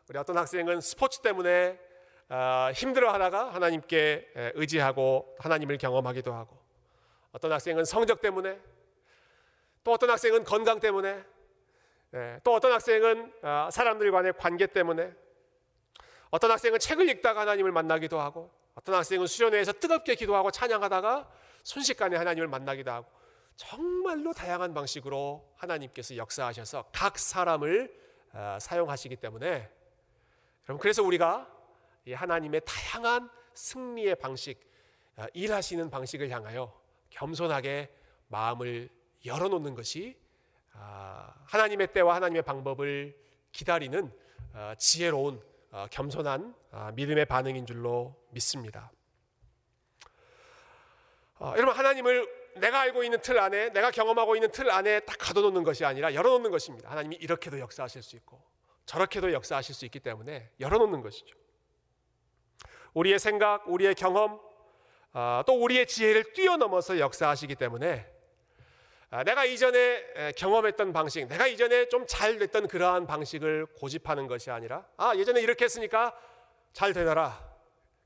우리 0.07 0.19
어떤 0.19 0.37
학생은 0.37 0.81
스포츠 0.81 1.19
때문에 1.21 1.79
아, 2.29 2.71
힘들어하다가 2.75 3.53
하나님께 3.53 4.53
의지하고 4.53 5.35
하나님을 5.39 5.79
경험하기도 5.79 6.31
하고 6.31 6.57
어떤 7.31 7.51
학생은 7.51 7.85
성적 7.85 8.21
때문에 8.21 8.59
또 9.83 9.93
어떤 9.93 10.11
학생은 10.11 10.43
건강 10.43 10.79
때문에 10.79 11.23
예, 12.13 12.39
또 12.43 12.53
어떤 12.53 12.71
학생은 12.71 13.33
아, 13.41 13.69
사람들 13.71 14.11
간의 14.11 14.33
관계 14.37 14.67
때문에 14.67 15.11
어떤 16.29 16.51
학생은 16.51 16.79
책을 16.79 17.09
읽다가 17.09 17.41
하나님을 17.41 17.71
만나기도 17.71 18.19
하고 18.19 18.51
어떤 18.75 18.95
학생은 18.95 19.25
수련회에서 19.25 19.73
뜨겁게 19.73 20.15
기도하고 20.15 20.51
찬양하다가 20.51 21.29
순식간에 21.63 22.15
하나님을 22.15 22.47
만나기도 22.47 22.91
하고 22.91 23.07
정말로 23.55 24.33
다양한 24.33 24.73
방식으로 24.73 25.51
하나님께서 25.57 26.15
역사하셔서 26.15 26.89
각 26.91 27.17
사람을 27.17 27.91
아, 28.33 28.59
사용하시기 28.59 29.15
때문에 29.15 29.69
여러분 30.67 30.81
그래서 30.81 31.03
우리가 31.03 31.51
하나님의 32.11 32.61
다양한 32.65 33.29
승리의 33.53 34.15
방식, 34.15 34.59
아, 35.15 35.27
일하시는 35.33 35.89
방식을 35.89 36.29
향하여 36.29 36.73
겸손하게 37.09 37.89
마음을 38.27 38.89
열어놓는 39.25 39.75
것이 39.75 40.17
아, 40.73 41.33
하나님의 41.45 41.93
때와 41.93 42.15
하나님의 42.15 42.41
방법을 42.41 43.17
기다리는 43.51 44.11
아, 44.53 44.75
지혜로운 44.75 45.41
겸손한 45.91 46.55
믿음의 46.93 47.25
반응인 47.25 47.65
줄로 47.65 48.15
믿습니다. 48.29 48.93
여러분 51.41 51.75
하나님을 51.75 52.25
내가 52.55 52.79
알고 52.79 53.03
있는 53.03 53.19
틀 53.19 53.37
안에 53.37 53.71
내가 53.71 53.91
경험하고 53.91 54.37
있는 54.37 54.49
틀 54.51 54.71
안에 54.71 55.01
딱 55.01 55.17
가둬놓는 55.17 55.65
것이 55.65 55.83
아니라 55.83 56.13
열어놓는 56.13 56.49
것입니다. 56.49 56.89
하나님이 56.89 57.17
이렇게도 57.17 57.59
역사하실 57.59 58.03
수 58.03 58.15
있고 58.15 58.41
저렇게도 58.85 59.33
역사하실 59.33 59.75
수 59.75 59.85
있기 59.85 59.99
때문에 59.99 60.49
열어놓는 60.59 61.01
것이죠. 61.01 61.35
우리의 62.93 63.19
생각, 63.19 63.67
우리의 63.67 63.95
경험, 63.95 64.39
아, 65.11 65.43
또 65.47 65.53
우리의 65.61 65.87
지혜를 65.87 66.33
뛰어넘어서 66.33 66.99
역사하시기 66.99 67.55
때문에 67.55 68.11
아, 69.09 69.23
내가 69.23 69.45
이전에 69.45 70.33
경험했던 70.37 70.91
방식, 70.91 71.27
내가 71.27 71.47
이전에 71.47 71.87
좀 71.89 72.05
잘 72.07 72.37
됐던 72.37 72.67
그러한 72.67 73.07
방식을 73.07 73.67
고집하는 73.77 74.27
것이 74.27 74.51
아니라 74.51 74.85
아 74.97 75.15
예전에 75.15 75.41
이렇게 75.41 75.65
했으니까 75.65 76.17
잘 76.73 76.93
되더라. 76.93 77.43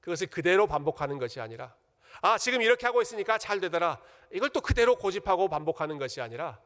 그것을 0.01 0.27
그대로 0.27 0.67
반복하는 0.67 1.17
것이 1.17 1.39
아니라 1.39 1.75
아 2.21 2.37
지금 2.37 2.61
이렇게 2.61 2.85
하고 2.85 3.01
있으니까 3.01 3.37
잘 3.37 3.59
되더라. 3.59 3.99
이걸 4.31 4.49
또 4.49 4.61
그대로 4.61 4.95
고집하고 4.95 5.47
반복하는 5.49 5.97
것이 5.97 6.21
아니라 6.21 6.59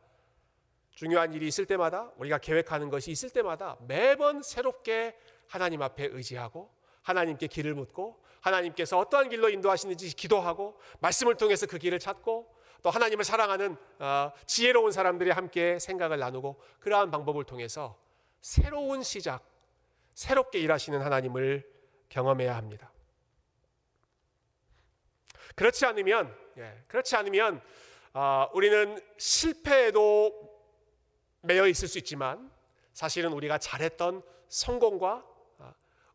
중요한 0.96 1.34
일이 1.34 1.48
있을 1.48 1.66
때마다 1.66 2.12
우리가 2.18 2.38
계획하는 2.38 2.90
것이 2.90 3.12
있을 3.12 3.30
때마다 3.30 3.78
매번 3.88 4.44
새롭게 4.44 5.18
하나님 5.48 5.82
앞에 5.82 6.06
의지하고 6.12 6.72
하나님께 7.02 7.48
길을 7.48 7.74
묻고 7.74 8.24
하나님께서 8.42 9.00
어떠한 9.00 9.30
길로 9.30 9.50
인도하시는지 9.50 10.16
기도하고 10.16 10.80
말씀을 11.00 11.36
통해서 11.36 11.66
그 11.66 11.78
길을 11.78 12.00
찾고 12.00 12.54
또 12.82 12.90
하나님을 12.90 13.24
사랑하는 13.24 13.78
어, 14.00 14.32
지혜로운 14.46 14.92
사람들이 14.92 15.32
함께 15.32 15.80
생각을 15.80 16.20
나누고 16.20 16.62
그러한 16.80 17.12
방법을 17.12 17.46
통해서 17.46 17.98
새로운 18.42 19.04
시작, 19.04 19.42
새롭게 20.14 20.60
일하시는 20.60 21.02
하나님을 21.02 21.66
경험해야 22.10 22.56
합니다. 22.56 22.92
그렇지 25.56 25.86
않으면, 25.86 26.36
예, 26.58 26.84
그렇지 26.88 27.16
않으면 27.16 27.62
어, 28.14 28.50
우리는 28.54 29.00
실패에도 29.18 30.53
매여 31.44 31.68
있을 31.68 31.88
수 31.88 31.98
있지만 32.00 32.52
사실은 32.94 33.32
우리가 33.34 33.58
잘했던 33.58 34.24
성공과 34.48 35.24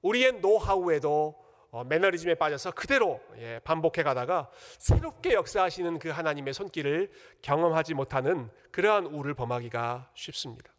우리의 0.03 0.41
노하우에도 0.41 1.47
어, 1.71 1.85
매너리즘에 1.85 2.37
빠져서 2.37 2.71
그대로 2.71 3.21
예, 3.37 3.61
반복해 3.63 4.03
가다가 4.03 4.51
새롭게 4.79 5.35
역사하시는 5.35 5.99
그 5.99 6.09
하나님의 6.09 6.55
손길을 6.55 7.13
경험하지 7.43 7.93
못하는 7.93 8.51
그러한 8.71 9.05
우를 9.07 9.35
범하기가 9.35 10.11
쉽습니다. 10.15 10.73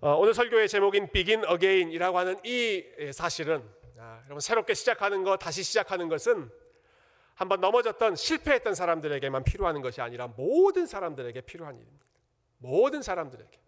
어, 0.00 0.14
오늘 0.14 0.34
설교의 0.34 0.68
제목인 0.68 1.10
Begin 1.10 1.44
Again이라고 1.44 2.16
하는 2.16 2.38
이 2.44 2.84
예, 2.98 3.10
사실은 3.10 3.68
아, 3.98 4.20
여러분 4.26 4.38
새롭게 4.38 4.74
시작하는 4.74 5.24
것, 5.24 5.38
다시 5.38 5.64
시작하는 5.64 6.08
것은 6.08 6.48
한번 7.34 7.60
넘어졌던 7.60 8.16
실패했던 8.16 8.74
사람들에게만 8.74 9.44
필요한 9.44 9.80
것이 9.82 10.00
아니라 10.00 10.28
모든 10.28 10.86
사람들에게 10.86 11.40
필요한 11.42 11.76
일입니다. 11.76 12.06
모든 12.58 13.02
사람들에게. 13.02 13.64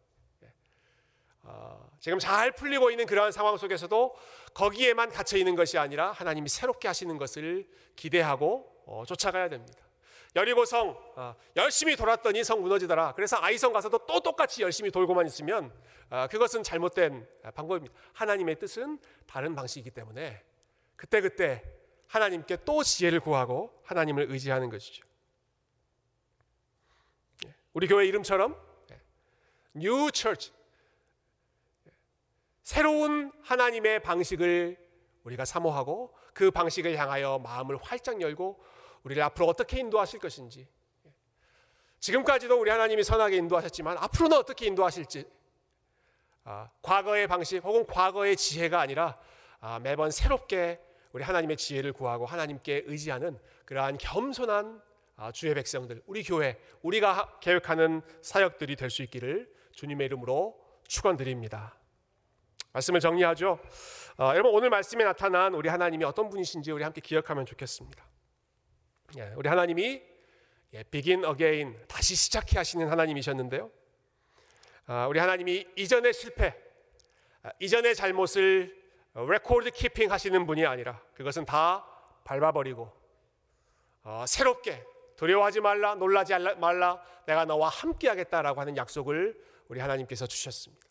어, 1.49 1.91
지금 2.01 2.19
잘 2.19 2.51
풀리고 2.53 2.91
있는 2.91 3.07
그러한 3.07 3.31
상황 3.31 3.57
속에서도 3.57 4.17
거기에만 4.53 5.11
갇혀 5.11 5.37
있는 5.37 5.55
것이 5.55 5.79
아니라 5.79 6.11
하나님이 6.11 6.49
새롭게 6.49 6.89
하시는 6.89 7.17
것을 7.19 7.69
기대하고 7.95 8.83
어, 8.87 9.05
쫓아가야 9.07 9.49
됩니다. 9.49 9.79
여리고성 10.35 10.97
어, 11.17 11.35
열심히 11.55 11.97
돌았더니 11.97 12.43
성 12.43 12.63
무너지더라. 12.63 13.15
그래서 13.15 13.37
아이성 13.41 13.73
가서도 13.73 14.07
또 14.07 14.21
똑같이 14.21 14.63
열심히 14.63 14.91
돌고만 14.91 15.27
있으면 15.27 15.73
어, 16.11 16.27
그것은 16.31 16.63
잘못된 16.63 17.27
방법입니다. 17.55 17.95
하나님의 18.13 18.59
뜻은 18.59 18.99
다른 19.27 19.55
방식이기 19.55 19.93
때문에 19.93 20.43
그때 20.97 21.21
그때 21.21 21.63
하나님께 22.09 22.59
또 22.65 22.83
지혜를 22.83 23.21
구하고 23.21 23.73
하나님을 23.85 24.31
의지하는 24.31 24.71
것이죠. 24.71 25.05
예, 27.47 27.55
우리 27.73 27.89
교회 27.89 28.07
이름처럼 28.07 28.57
New 29.77 30.11
Church 30.13 30.53
새로운 32.63 33.31
하나님의 33.43 34.01
방식을 34.03 34.77
우리가 35.25 35.45
사모하고 35.45 36.15
그 36.33 36.51
방식을 36.51 36.97
향하여 36.97 37.39
마음을 37.39 37.77
활짝 37.83 38.21
열고 38.21 38.63
우리를 39.03 39.23
앞으로 39.23 39.47
어떻게 39.47 39.79
인도하실 39.79 40.21
것인지 40.21 40.67
지금까지도 42.01 42.59
우리 42.59 42.71
하나님이 42.71 43.05
선하게 43.05 43.37
인도하셨지만 43.37 43.99
앞으로는 43.99 44.37
어떻게 44.37 44.67
인도하실지 44.67 45.31
아, 46.45 46.71
과거의 46.83 47.27
방식 47.27 47.59
혹은 47.65 47.87
과거의 47.87 48.37
지혜가 48.37 48.81
아니라 48.81 49.19
아, 49.61 49.79
매번 49.81 50.11
새롭게 50.11 50.81
우리 51.17 51.25
하나님의 51.25 51.57
지혜를 51.57 51.95
구하고 51.95 52.27
하나님께 52.27 52.83
의지하는 52.85 53.39
그러한 53.65 53.97
겸손한 53.97 54.83
아, 55.17 55.33
주의 55.33 55.55
백성들 55.55 56.03
우리 56.05 56.23
교회 56.23 56.61
우리가 56.83 57.39
계획하는 57.41 58.03
사역들이 58.21 58.77
될 58.77 58.91
수 58.91 59.03
있기를 59.03 59.51
주님의 59.73 60.05
이름으로 60.09 60.61
축원드립니다. 60.87 61.75
말씀을 62.75 63.01
정리하죠. 63.01 63.59
어, 64.19 64.33
여러분 64.35 64.53
오늘 64.53 64.69
말씀에 64.69 65.05
나타난 65.05 65.55
우리 65.55 65.71
하나님이 65.71 66.05
어떤 66.05 66.29
분이신지 66.29 66.71
우리 66.71 66.85
함께 66.85 67.01
기억하면 67.01 67.47
좋겠습니다. 67.47 68.07
예, 69.17 69.33
우리 69.37 69.49
하나님이 69.49 70.03
예, 70.75 70.83
begin 70.83 71.25
again 71.25 71.79
다시 71.89 72.15
시작해 72.15 72.59
하시는 72.59 72.91
하나님이셨는데요. 72.91 73.71
아, 74.85 75.07
우리 75.07 75.19
하나님이 75.19 75.67
이전의 75.77 76.13
실패, 76.13 76.55
아, 77.43 77.53
이전의 77.59 77.95
잘못을 77.95 78.86
record 79.25 79.71
keeping 79.71 80.13
하시는 80.13 80.47
분이 80.47 80.67
아니라 80.67 81.01
그것은 81.15 81.47
다 81.47 81.87
밟아버리고 82.25 82.93
어, 84.03 84.25
새롭게 84.27 84.85
두려워하지 85.17 85.61
말라, 85.61 85.95
놀라지 85.95 86.35
말라, 86.59 87.03
내가 87.25 87.47
너와 87.47 87.71
함께하겠다라고 87.71 88.61
하는 88.61 88.77
약속을 88.77 89.43
우리 89.69 89.81
하나님께서 89.81 90.27
주셨습니다. 90.27 90.87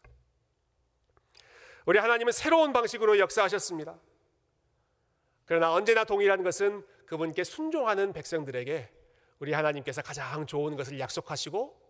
우리 1.86 2.00
하나님은 2.00 2.34
새로운 2.34 2.74
방식으로 2.74 3.20
역사하셨습니다. 3.20 3.95
그러나 5.45 5.72
언제나 5.72 6.04
동일한 6.04 6.43
것은 6.43 6.84
그분께 7.06 7.43
순종하는 7.43 8.12
백성들에게 8.12 8.91
우리 9.38 9.54
하나님께서 9.54 10.02
가장 10.02 10.47
좋은 10.47 10.76
것을 10.76 10.99
약속하시고 10.99 11.82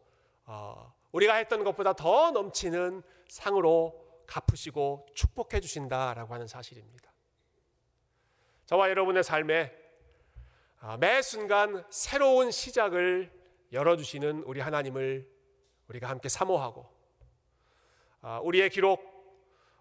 어, 0.47 0.93
우리가 1.13 1.35
했던 1.35 1.63
것보다 1.63 1.93
더 1.93 2.31
넘치는 2.31 3.01
상으로 3.29 4.04
갚으시고 4.27 5.07
축복해 5.13 5.59
주신다라고 5.59 6.33
하는 6.33 6.47
사실입니다. 6.47 7.11
저와 8.65 8.89
여러분의 8.89 9.23
삶에 9.23 9.71
어, 10.81 10.97
매 10.97 11.21
순간 11.21 11.83
새로운 11.89 12.51
시작을 12.51 13.31
열어주시는 13.71 14.43
우리 14.43 14.59
하나님을 14.59 15.27
우리가 15.87 16.09
함께 16.09 16.29
사모하고 16.29 16.87
어, 18.21 18.39
우리의 18.43 18.69
기록 18.69 19.15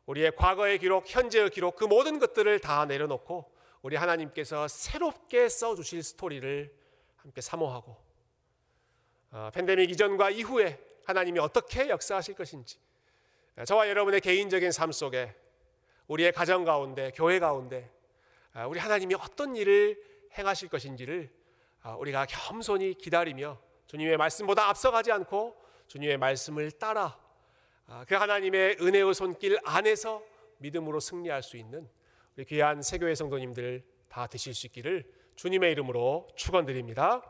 우리의 0.06 0.36
과거의 0.36 0.78
기록, 0.78 1.04
현재의 1.06 1.50
기록 1.50 1.76
그 1.76 1.84
모든 1.84 2.18
것들을 2.18 2.58
다 2.60 2.84
내려놓고 2.84 3.50
우리 3.80 3.96
하나님께서 3.96 4.68
새롭게 4.68 5.48
써 5.48 5.74
주실 5.74 6.02
스토리를 6.02 6.74
함께 7.16 7.40
사모하고 7.40 7.96
어, 9.30 9.50
팬데믹 9.52 9.90
이전과 9.90 10.30
이후에 10.30 10.78
하나님이 11.06 11.38
어떻게 11.38 11.88
역사하실 11.88 12.34
것인지 12.34 12.78
저와 13.62 13.88
여러분의 13.88 14.20
개인적인 14.20 14.72
삶 14.72 14.90
속에 14.90 15.32
우리의 16.08 16.32
가정 16.32 16.64
가운데 16.64 17.12
교회 17.14 17.38
가운데 17.38 17.88
아, 18.52 18.66
우리 18.66 18.80
하나님이 18.80 19.14
어떤 19.14 19.54
일을 19.54 19.96
행하실 20.36 20.68
것인지를 20.68 21.30
아, 21.82 21.94
우리가 21.94 22.26
겸손히 22.26 22.94
기다리며 22.94 23.60
주님의 23.86 24.16
말씀보다 24.16 24.68
앞서가지 24.68 25.12
않고 25.12 25.56
주님의 25.86 26.18
말씀을 26.18 26.72
따라 26.72 27.16
아, 27.86 28.04
그 28.08 28.16
하나님의 28.16 28.78
은혜의 28.80 29.14
손길 29.14 29.58
안에서 29.64 30.22
믿음으로 30.58 30.98
승리할 30.98 31.42
수 31.42 31.56
있는 31.56 31.88
우리 32.36 32.44
귀한 32.46 32.82
세교회 32.82 33.14
성도님들 33.14 33.84
다 34.08 34.26
되실 34.26 34.54
수 34.54 34.66
있기를 34.66 35.04
주님의 35.36 35.72
이름으로 35.72 36.28
축원드립니다. 36.34 37.22